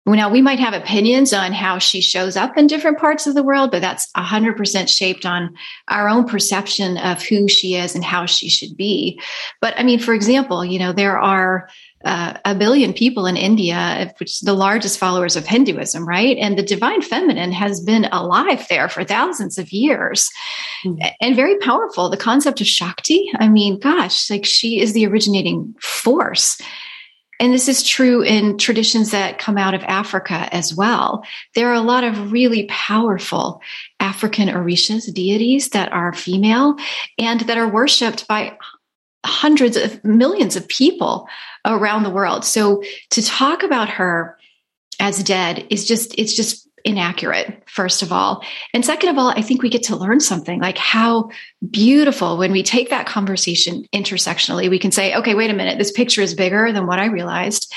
[0.05, 3.43] Now, we might have opinions on how she shows up in different parts of the
[3.43, 5.53] world, but that's 100% shaped on
[5.89, 9.21] our own perception of who she is and how she should be.
[9.61, 11.69] But I mean, for example, you know, there are
[12.03, 16.35] uh, a billion people in India, which the largest followers of Hinduism, right?
[16.37, 20.31] And the divine feminine has been alive there for thousands of years
[20.83, 20.99] mm-hmm.
[21.21, 22.09] and very powerful.
[22.09, 26.59] The concept of Shakti, I mean, gosh, like she is the originating force.
[27.41, 31.25] And this is true in traditions that come out of Africa as well.
[31.55, 33.63] There are a lot of really powerful
[33.99, 36.77] African Orishas, deities that are female
[37.17, 38.55] and that are worshipped by
[39.25, 41.27] hundreds of millions of people
[41.65, 42.45] around the world.
[42.45, 44.37] So to talk about her
[44.99, 48.43] as dead is just, it's just inaccurate, first of all.
[48.73, 51.29] And second of all, I think we get to learn something like how
[51.69, 55.91] beautiful when we take that conversation intersectionally, we can say, okay, wait a minute, this
[55.91, 57.73] picture is bigger than what I realized.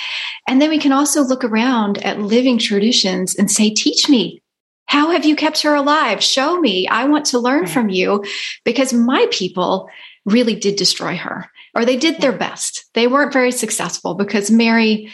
[0.48, 4.42] And then we can also look around at living traditions and say, teach me.
[4.86, 6.22] How have you kept her alive?
[6.22, 6.86] Show me.
[6.88, 8.24] I want to learn from you
[8.64, 9.88] because my people
[10.26, 12.84] really did destroy her, or they did their best.
[12.94, 15.10] They weren't very successful because Mary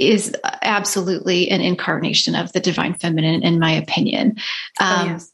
[0.00, 4.36] is absolutely an incarnation of the divine feminine, in my opinion.
[4.80, 5.32] Oh, um, oh, yes.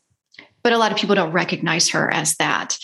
[0.62, 2.76] But a lot of people don't recognize her as that.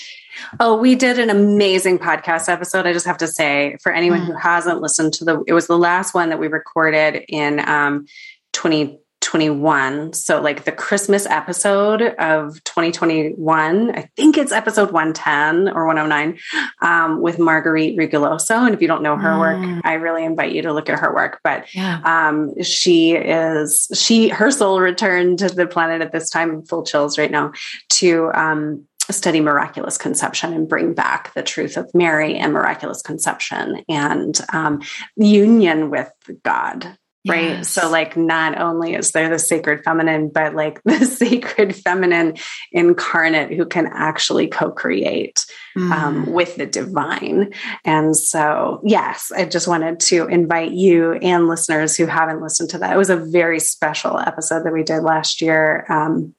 [0.61, 2.87] Oh, we did an amazing podcast episode.
[2.87, 4.27] I just have to say, for anyone mm.
[4.27, 8.07] who hasn't listened to the, it was the last one that we recorded in um,
[8.53, 8.99] 20
[9.33, 10.13] 2021.
[10.13, 16.39] So, like the Christmas episode of 2021, I think it's episode 110 or 109
[16.83, 18.67] um, with Marguerite Rigoglioso.
[18.67, 19.77] And if you don't know her mm.
[19.77, 21.41] work, I really invite you to look at her work.
[21.43, 22.03] But yeah.
[22.05, 27.17] um, she is, she, her soul returned to the planet at this time, full chills
[27.17, 27.53] right now,
[27.89, 33.83] to um, study miraculous conception and bring back the truth of Mary and miraculous conception
[33.89, 34.83] and um,
[35.17, 36.13] union with
[36.45, 36.99] God
[37.29, 37.69] right yes.
[37.69, 42.35] so like not only is there the sacred feminine but like the sacred feminine
[42.73, 45.45] incarnate who can actually co-create
[45.77, 45.93] um, mm.
[45.93, 47.53] um, with the divine
[47.85, 52.79] and so yes i just wanted to invite you and listeners who haven't listened to
[52.79, 56.35] that it was a very special episode that we did last year um,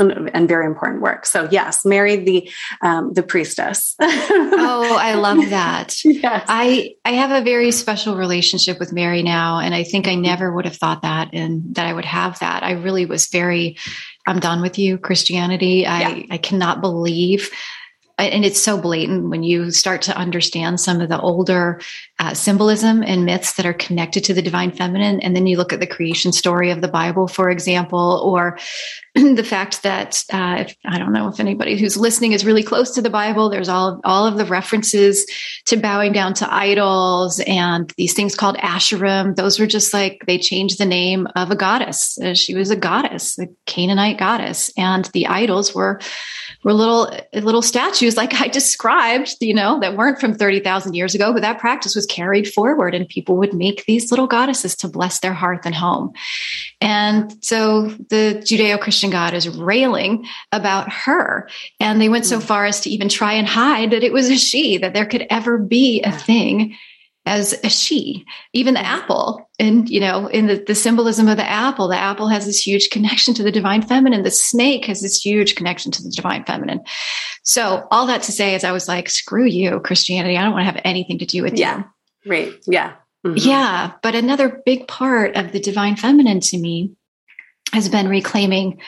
[0.00, 1.26] and, and, very important work.
[1.26, 2.50] So yes, married the
[2.82, 3.94] um, the priestess.
[4.00, 5.96] oh, I love that.
[6.16, 6.46] Yes.
[6.48, 10.52] I I have a very special relationship with Mary now, and I think I never
[10.52, 12.62] would have thought that and that I would have that.
[12.62, 13.76] I really was very.
[14.26, 15.86] I'm done with you, Christianity.
[15.86, 16.26] I yeah.
[16.30, 17.50] I cannot believe
[18.18, 21.80] and it's so blatant when you start to understand some of the older
[22.18, 25.72] uh, symbolism and myths that are connected to the divine feminine and then you look
[25.72, 28.58] at the creation story of the bible for example or
[29.14, 32.90] the fact that uh, if, i don't know if anybody who's listening is really close
[32.92, 35.26] to the bible there's all, all of the references
[35.66, 39.34] to bowing down to idols and these things called asherim.
[39.36, 42.18] Those were just like they changed the name of a goddess.
[42.18, 46.00] Uh, she was a goddess a canaanite goddess and the idols were
[46.66, 51.32] were little little statues like I described, you know, that weren't from 30,000 years ago,
[51.32, 55.20] but that practice was carried forward and people would make these little goddesses to bless
[55.20, 56.12] their hearth and home.
[56.80, 61.48] And so the Judeo-Christian God is railing about her.
[61.78, 62.46] And they went so hmm.
[62.46, 65.24] far as to even try and hide that it was a she, that there could
[65.30, 66.76] ever be a thing
[67.26, 71.48] as a she even the apple and you know in the, the symbolism of the
[71.48, 75.24] apple the apple has this huge connection to the divine feminine the snake has this
[75.24, 76.80] huge connection to the divine feminine
[77.42, 80.62] so all that to say is i was like screw you christianity i don't want
[80.66, 81.60] to have anything to do with you.
[81.60, 81.78] yeah.
[82.24, 82.92] you right yeah
[83.26, 83.36] mm-hmm.
[83.36, 86.92] yeah but another big part of the divine feminine to me
[87.72, 88.80] has been reclaiming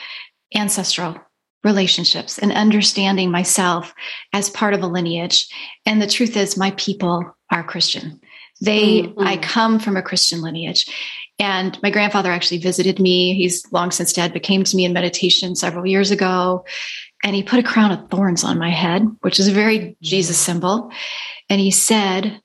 [0.55, 1.15] ancestral
[1.63, 3.93] relationships and understanding myself
[4.33, 5.47] as part of a lineage.
[5.85, 8.21] And the truth is, my people are Christian.
[8.61, 9.19] They, mm-hmm.
[9.19, 10.87] I come from a Christian lineage.
[11.39, 13.33] And my grandfather actually visited me.
[13.33, 16.65] He's long since dead, but came to me in meditation several years ago.
[17.23, 20.37] And he put a crown of thorns on my head, which is a very Jesus
[20.37, 20.91] symbol.
[21.49, 22.41] And he said,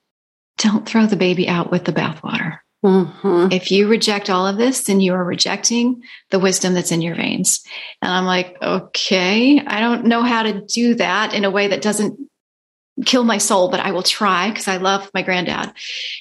[0.58, 2.58] Don't throw the baby out with the bathwater.
[2.84, 3.48] Mm-hmm.
[3.50, 7.14] If you reject all of this, then you are rejecting the wisdom that's in your
[7.14, 7.64] veins.
[8.02, 11.80] And I'm like, okay, I don't know how to do that in a way that
[11.80, 12.18] doesn't
[13.04, 15.72] kill my soul, but I will try because I love my granddad.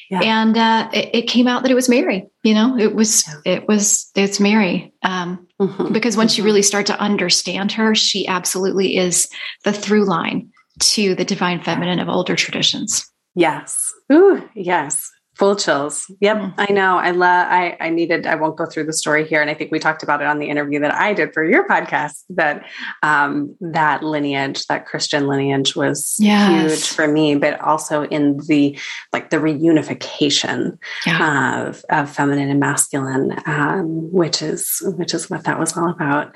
[0.09, 0.21] Yeah.
[0.21, 2.27] And uh, it, it, came out that it was Mary.
[2.41, 3.53] You know, it was yeah.
[3.53, 4.93] it was it's Mary.
[5.03, 5.93] Um, mm-hmm.
[5.93, 6.41] Because once mm-hmm.
[6.41, 9.29] you really start to understand her, she absolutely is
[9.63, 13.09] the through line to the divine feminine of older traditions.
[13.35, 13.91] Yes.
[14.11, 15.11] Ooh, yes.
[15.35, 16.11] Full chills.
[16.19, 16.61] Yep, mm-hmm.
[16.61, 16.97] I know.
[16.97, 17.47] I love.
[17.49, 18.27] I I needed.
[18.27, 20.37] I won't go through the story here, and I think we talked about it on
[20.37, 22.23] the interview that I did for your podcast.
[22.29, 22.65] That
[23.01, 26.69] um, that lineage, that Christian lineage, was yes.
[26.69, 28.77] huge for me, but also in the
[29.11, 31.65] like the reunification yeah.
[31.65, 36.31] of of feminine and masculine, um, which is which is what that was all about.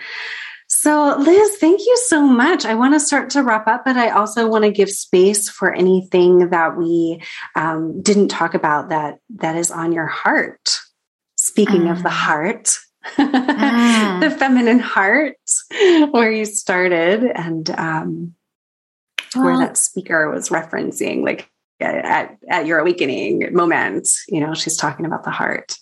[0.80, 2.64] So, Liz, thank you so much.
[2.64, 5.74] I want to start to wrap up, but I also want to give space for
[5.74, 7.24] anything that we
[7.56, 10.78] um, didn't talk about that that is on your heart.
[11.36, 11.92] Speaking mm.
[11.92, 12.12] of the mm.
[12.12, 12.78] heart,
[13.18, 14.22] mm.
[14.22, 15.38] the feminine heart,
[16.12, 18.36] where you started, and um,
[19.34, 21.50] well, where that speaker was referencing, like
[21.80, 24.10] at at your awakening moment.
[24.28, 25.76] You know, she's talking about the heart.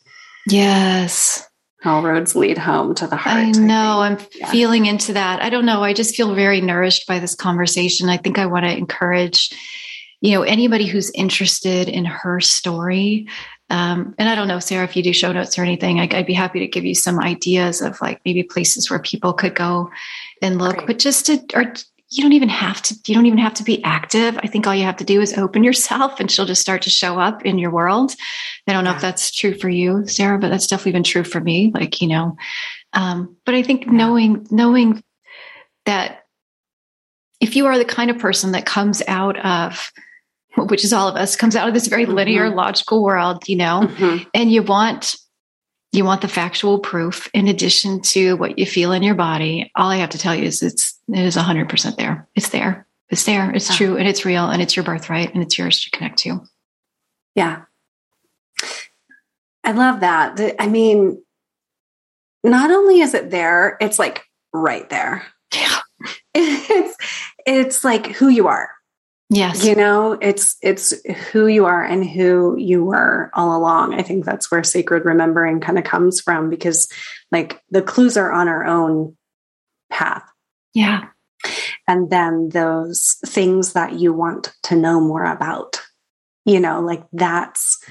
[0.48, 1.46] Yes
[1.86, 3.38] all roads lead home to the heart.
[3.38, 4.00] I know.
[4.00, 4.52] I am yeah.
[4.52, 5.42] feeling into that.
[5.42, 5.84] I don't know.
[5.84, 8.10] I just feel very nourished by this conversation.
[8.10, 9.52] I think I want to encourage,
[10.22, 13.28] you know, anybody who's interested in her story.
[13.70, 16.28] Um, and I don't know, Sarah, if you do show notes or anything, I, would
[16.28, 19.90] be happy to give you some ideas of like maybe places where people could go
[20.42, 20.88] and look, Great.
[20.88, 21.74] but just to, or
[22.16, 24.74] you don't even have to you don't even have to be active i think all
[24.76, 27.60] you have to do is open yourself and she'll just start to show up in
[27.60, 28.14] your world
[28.68, 28.96] i don't know yeah.
[28.96, 32.08] if that's true for you sarah but that's definitely been true for me like you
[32.08, 32.38] know
[32.94, 35.04] um, but i think knowing knowing
[35.86, 36.26] that
[37.42, 39.92] if you are the kind of person that comes out of
[40.58, 42.58] which is all of us comes out of this very linear mm-hmm.
[42.58, 44.24] logical world you know mm-hmm.
[44.34, 45.18] and you want
[45.96, 49.72] you want the factual proof in addition to what you feel in your body.
[49.76, 52.28] All i have to tell you is it's it is 100% there.
[52.36, 52.88] It's there.
[53.10, 53.52] It's there.
[53.52, 53.76] It's yeah.
[53.76, 56.42] true and it's real and it's your birthright and it's yours to connect to.
[57.36, 57.64] Yeah.
[59.64, 60.40] I love that.
[60.60, 61.22] I mean
[62.44, 65.26] not only is it there it's like right there.
[65.54, 65.80] Yeah.
[66.38, 66.98] It's
[67.46, 68.75] it's like who you are
[69.30, 69.66] Yes.
[69.66, 70.94] You know, it's it's
[71.32, 73.96] who you are and who you were all along.
[73.96, 76.88] I think that's where sacred remembering kind of comes from because
[77.32, 79.18] like the clues are on our own
[79.90, 80.24] path.
[80.74, 81.06] Yeah.
[81.88, 85.82] And then those things that you want to know more about.
[86.46, 87.84] You know, like that's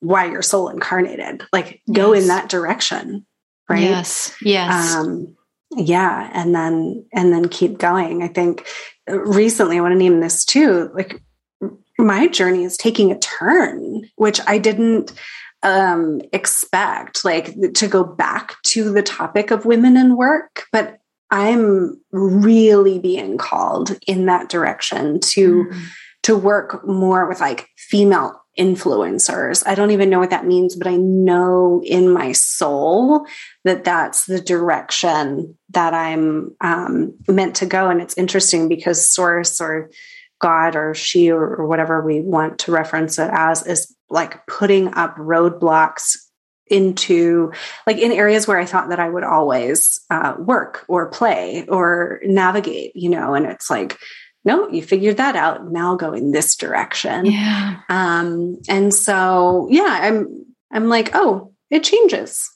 [0.00, 1.44] why your soul incarnated.
[1.52, 2.22] Like go yes.
[2.22, 3.24] in that direction.
[3.68, 3.82] Right?
[3.82, 4.34] Yes.
[4.42, 4.96] Yes.
[4.96, 5.36] Um
[5.76, 8.66] yeah and then and then keep going i think
[9.10, 10.90] recently, I want to name this too.
[10.94, 11.22] Like
[11.98, 15.12] my journey is taking a turn, which I didn't
[15.62, 20.98] um, expect, like to go back to the topic of women in work, but
[21.30, 25.84] I'm really being called in that direction to mm.
[26.22, 29.62] to work more with like female influencers.
[29.66, 33.26] I don't even know what that means, but I know in my soul
[33.64, 37.88] that that's the direction that I'm um, meant to go.
[37.88, 39.90] And it's interesting because source or
[40.40, 44.94] God or she or, or whatever we want to reference it as is like putting
[44.94, 46.16] up roadblocks
[46.66, 47.52] into
[47.86, 52.20] like in areas where I thought that I would always uh, work or play or
[52.24, 53.98] navigate, you know, and it's like,
[54.48, 55.70] no, you figured that out.
[55.70, 57.26] Now go in this direction.
[57.26, 57.80] Yeah.
[57.90, 62.50] Um, and so yeah, I'm I'm like, oh, it changes.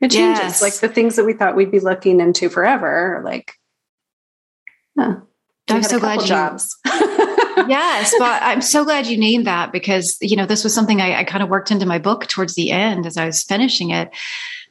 [0.00, 0.42] It changes.
[0.42, 0.62] Yes.
[0.62, 3.52] Like the things that we thought we'd be looking into forever, like
[4.98, 5.16] huh,
[5.68, 6.78] I'm so glad you jobs.
[6.86, 11.20] yes, but I'm so glad you named that because you know this was something I,
[11.20, 14.10] I kind of worked into my book towards the end as I was finishing it.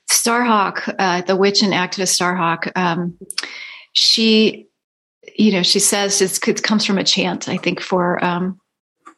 [0.10, 3.20] Starhawk, uh, the witch and activist Starhawk, um,
[3.94, 4.68] she
[5.36, 8.60] you know, she says it comes from a chant, I think, for um,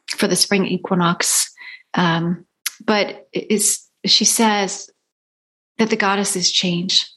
[0.09, 1.51] for the spring equinox.
[1.93, 2.45] Um,
[2.83, 4.89] but is she says
[5.77, 7.09] that the goddesses change.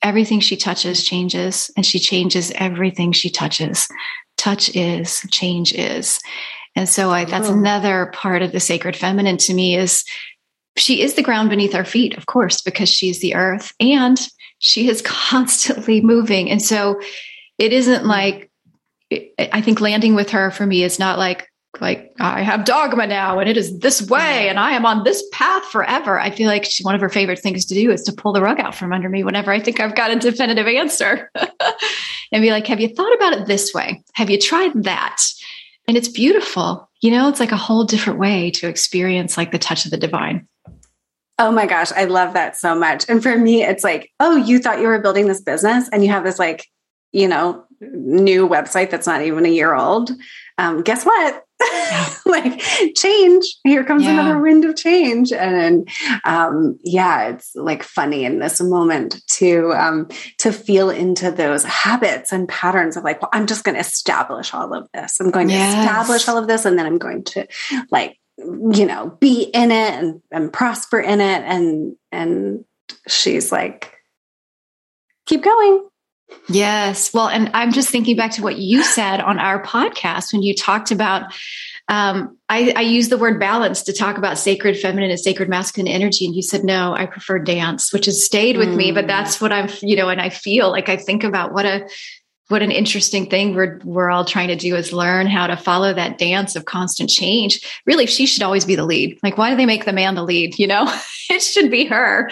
[0.00, 3.88] Everything she touches changes, and she changes everything she touches.
[4.36, 6.20] Touch is, change is.
[6.76, 7.54] And so I, that's oh.
[7.54, 10.04] another part of the sacred feminine to me is
[10.76, 14.20] she is the ground beneath our feet, of course, because she's the earth and
[14.60, 16.48] she is constantly moving.
[16.48, 17.00] And so
[17.58, 18.50] it isn't like,
[19.38, 21.48] I think landing with her for me is not like,
[21.80, 25.22] like I have dogma now and it is this way and I am on this
[25.32, 26.18] path forever.
[26.18, 28.40] I feel like she, one of her favorite things to do is to pull the
[28.40, 31.30] rug out from under me whenever I think I've got a definitive answer
[32.32, 34.02] and be like, have you thought about it this way?
[34.14, 35.22] Have you tried that?
[35.86, 36.88] And it's beautiful.
[37.00, 39.96] You know, it's like a whole different way to experience like the touch of the
[39.96, 40.48] divine.
[41.38, 43.08] Oh my gosh, I love that so much.
[43.08, 46.10] And for me, it's like, oh, you thought you were building this business and you
[46.10, 46.66] have this like,
[47.12, 50.10] you know, new website that's not even a year old.
[50.58, 51.44] Um, guess what?
[51.60, 52.08] Yeah.
[52.26, 52.60] like
[52.94, 53.44] change.
[53.64, 54.12] Here comes yeah.
[54.12, 55.32] another wind of change.
[55.32, 55.88] And
[56.24, 62.32] um, yeah, it's like funny in this moment to um, to feel into those habits
[62.32, 65.20] and patterns of like, well, I'm just going to establish all of this.
[65.20, 65.74] I'm going yes.
[65.74, 67.46] to establish all of this, and then I'm going to
[67.90, 72.64] like you know be in it and, and prosper in it and and
[73.08, 73.92] she's like
[75.26, 75.88] keep going
[76.48, 80.42] yes well and i'm just thinking back to what you said on our podcast when
[80.42, 81.32] you talked about
[81.90, 85.90] um, I, I use the word balance to talk about sacred feminine and sacred masculine
[85.90, 86.26] energy.
[86.26, 88.76] And you said, no, I prefer dance, which has stayed with mm.
[88.76, 89.08] me, but mm.
[89.08, 91.88] that's what I'm, you know, and I feel like I think about what a,
[92.48, 95.92] what an interesting thing we're we're all trying to do is learn how to follow
[95.92, 97.60] that dance of constant change.
[97.84, 99.18] Really, she should always be the lead.
[99.22, 100.58] Like, why do they make the man the lead?
[100.58, 100.86] You know,
[101.30, 102.30] it should be her.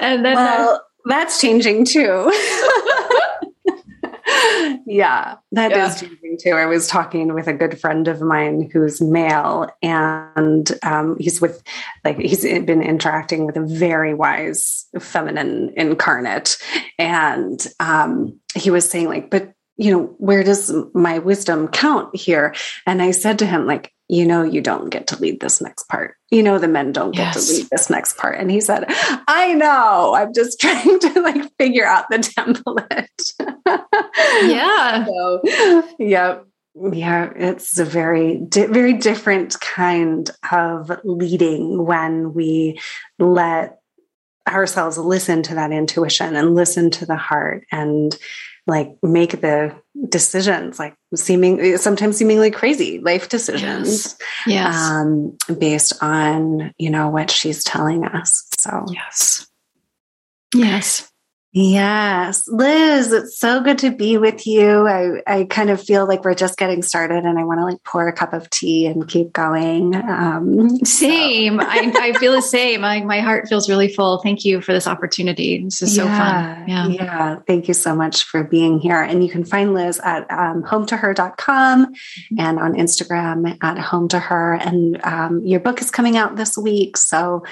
[0.00, 2.30] And then, well, uh, that's changing too.
[4.86, 5.88] yeah, that yeah.
[5.88, 6.52] is changing too.
[6.52, 11.62] I was talking with a good friend of mine who's male, and um, he's with,
[12.04, 16.58] like, he's been interacting with a very wise feminine incarnate,
[16.98, 22.54] and um, he was saying, like, but you know, where does my wisdom count here?
[22.86, 25.88] And I said to him, like, you know, you don't get to lead this next
[25.88, 26.16] part.
[26.30, 27.34] You know, the men don't yes.
[27.34, 28.38] get to lead this next part.
[28.38, 33.08] And he said, I know, I'm just trying to like figure out the template.
[34.48, 35.06] yeah.
[35.06, 36.40] So, yeah.
[36.92, 42.80] Yeah, it's a very, di- very different kind of leading when we
[43.20, 43.78] let
[44.48, 48.18] ourselves listen to that intuition and listen to the heart and
[48.66, 49.74] like make the
[50.08, 54.90] decisions like seeming sometimes seemingly crazy life decisions yes, yes.
[54.90, 58.84] Um, based on you know what she's telling us so.
[58.90, 59.46] Yes.
[60.54, 61.10] Yes
[61.56, 64.88] Yes, Liz, it's so good to be with you.
[64.88, 67.84] I, I kind of feel like we're just getting started and I want to like
[67.84, 69.94] pour a cup of tea and keep going.
[69.94, 71.60] Um, same.
[71.60, 71.64] So.
[71.64, 72.84] I, I, feel the same.
[72.84, 74.18] I, my heart feels really full.
[74.18, 75.62] Thank you for this opportunity.
[75.62, 76.68] This is so fun.
[76.68, 76.88] Yeah.
[76.88, 77.36] Yeah.
[77.46, 79.00] Thank you so much for being here.
[79.00, 82.40] And you can find Liz at um, hometoher.com mm-hmm.
[82.40, 84.54] and on Instagram at home to her.
[84.54, 86.96] And um, your book is coming out this week.
[86.96, 87.44] So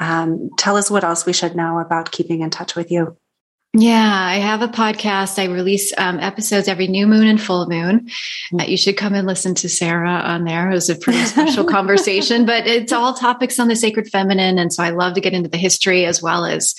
[0.00, 3.16] um, tell us what else we should know about keeping in touch with you.
[3.76, 5.36] Yeah, I have a podcast.
[5.36, 8.08] I release um, episodes every new moon and full moon.
[8.52, 10.70] That you should come and listen to Sarah on there.
[10.70, 14.72] It was a pretty special conversation, but it's all topics on the sacred feminine, and
[14.72, 16.76] so I love to get into the history as well as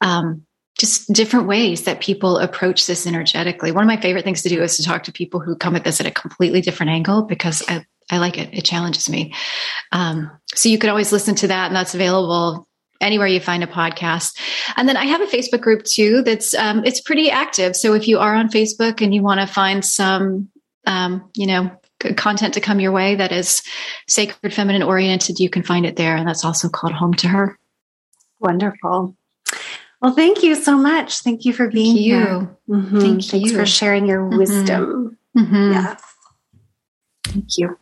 [0.00, 0.46] um,
[0.78, 3.70] just different ways that people approach this energetically.
[3.70, 5.84] One of my favorite things to do is to talk to people who come at
[5.84, 8.48] this at a completely different angle because I I like it.
[8.54, 9.34] It challenges me.
[9.92, 12.67] Um, so you could always listen to that, and that's available
[13.00, 14.38] anywhere you find a podcast.
[14.76, 16.22] And then I have a Facebook group too.
[16.22, 17.76] That's um, it's pretty active.
[17.76, 20.48] So if you are on Facebook and you want to find some,
[20.86, 21.70] um, you know,
[22.16, 23.62] content to come your way that is
[24.06, 27.58] sacred feminine oriented, you can find it there, and that's also called Home to Her.
[28.40, 29.16] Wonderful.
[30.00, 31.20] Well, thank you so much.
[31.20, 32.14] Thank you for being thank you.
[32.14, 32.56] here.
[32.68, 33.00] Mm-hmm.
[33.00, 34.38] Thank Thanks you for sharing your mm-hmm.
[34.38, 35.18] wisdom.
[35.36, 35.72] Mm-hmm.
[35.72, 36.02] Yes.
[37.24, 37.78] Thank you.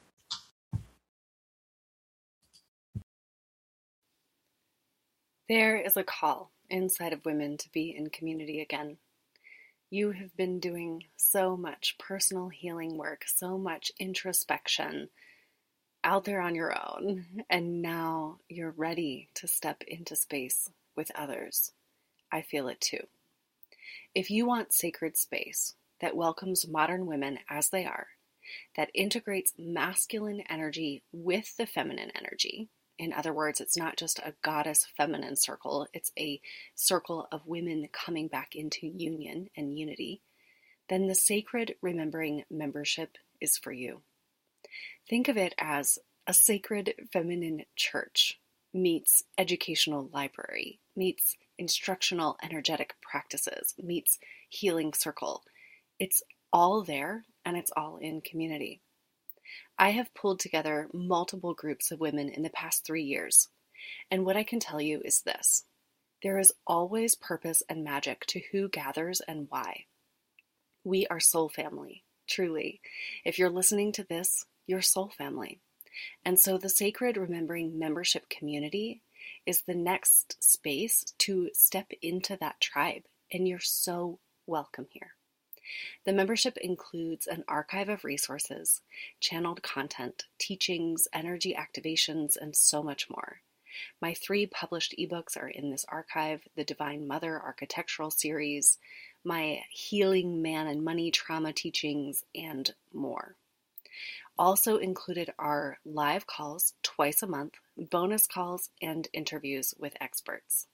[5.49, 8.97] There is a call inside of women to be in community again.
[9.91, 15.09] You have been doing so much personal healing work, so much introspection
[16.03, 21.71] out there on your own, and now you're ready to step into space with others.
[22.33, 23.07] I feel it too.
[24.17, 28.09] If you want sacred space that welcomes modern women as they are,
[28.77, 32.69] that integrates masculine energy with the feminine energy,
[32.99, 36.41] in other words, it's not just a goddess feminine circle, it's a
[36.75, 40.23] circle of women coming back into union and unity,
[40.89, 44.03] then the Sacred Remembering membership is for you.
[45.09, 48.41] Think of it as a sacred feminine church
[48.73, 54.19] meets educational library, meets instructional energetic practices, meets
[54.49, 55.43] healing circle.
[55.99, 56.23] It's
[56.53, 58.81] all there and it's all in community.
[59.79, 63.49] I have pulled together multiple groups of women in the past three years,
[64.11, 65.65] and what I can tell you is this
[66.23, 69.85] There is always purpose and magic to who gathers and why.
[70.83, 72.81] We are soul family, truly.
[73.25, 75.61] If you're listening to this, you're soul family.
[76.25, 79.03] And so the Sacred Remembering membership community
[79.45, 85.17] is the next space to step into that tribe, and you're so welcome here.
[86.05, 88.83] The membership includes an archive of resources,
[89.21, 93.41] channeled content, teachings, energy activations, and so much more.
[94.01, 98.79] My three published ebooks are in this archive the Divine Mother Architectural Series,
[99.23, 103.37] my Healing Man and Money Trauma teachings, and more.
[104.39, 110.67] Also included are live calls twice a month, bonus calls, and interviews with experts.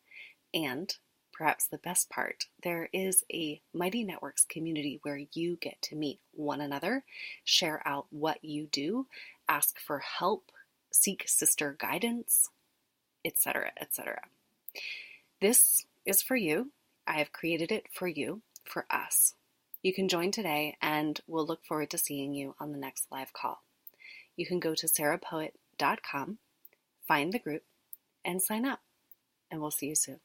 [0.53, 0.97] And
[1.33, 6.21] perhaps the best part, there is a Mighty Networks community where you get to meet
[6.33, 7.05] one another,
[7.45, 9.07] share out what you do,
[9.49, 10.53] ask for help,
[10.91, 12.51] seek sister guidance,
[13.25, 14.21] etc., etc.
[15.41, 16.71] This is for you.
[17.07, 19.35] I have created it for you, for us.
[19.83, 23.33] You can join today, and we'll look forward to seeing you on the next live
[23.33, 23.63] call.
[24.37, 26.39] You can go to sarahpoet.com,
[27.09, 27.65] find the group,
[28.25, 28.81] and sign up.
[29.51, 30.21] And we'll see you soon.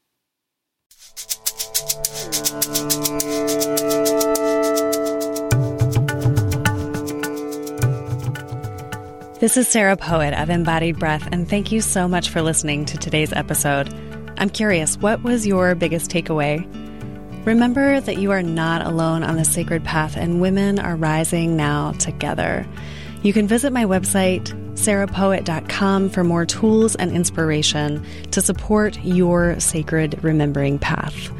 [9.40, 12.98] This is Sarah Poet of Embodied Breath, and thank you so much for listening to
[12.98, 13.88] today's episode.
[14.36, 16.66] I'm curious, what was your biggest takeaway?
[17.46, 21.92] Remember that you are not alone on the sacred path, and women are rising now
[21.92, 22.66] together.
[23.22, 30.22] You can visit my website, sarahpoet.com, for more tools and inspiration to support your sacred
[30.22, 31.30] remembering path.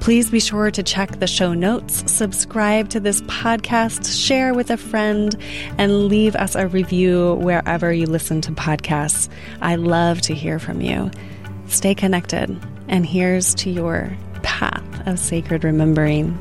[0.00, 4.78] Please be sure to check the show notes, subscribe to this podcast, share with a
[4.78, 5.36] friend,
[5.76, 9.28] and leave us a review wherever you listen to podcasts.
[9.60, 11.10] I love to hear from you.
[11.66, 12.58] Stay connected,
[12.88, 16.38] and here's to your path of sacred remembering.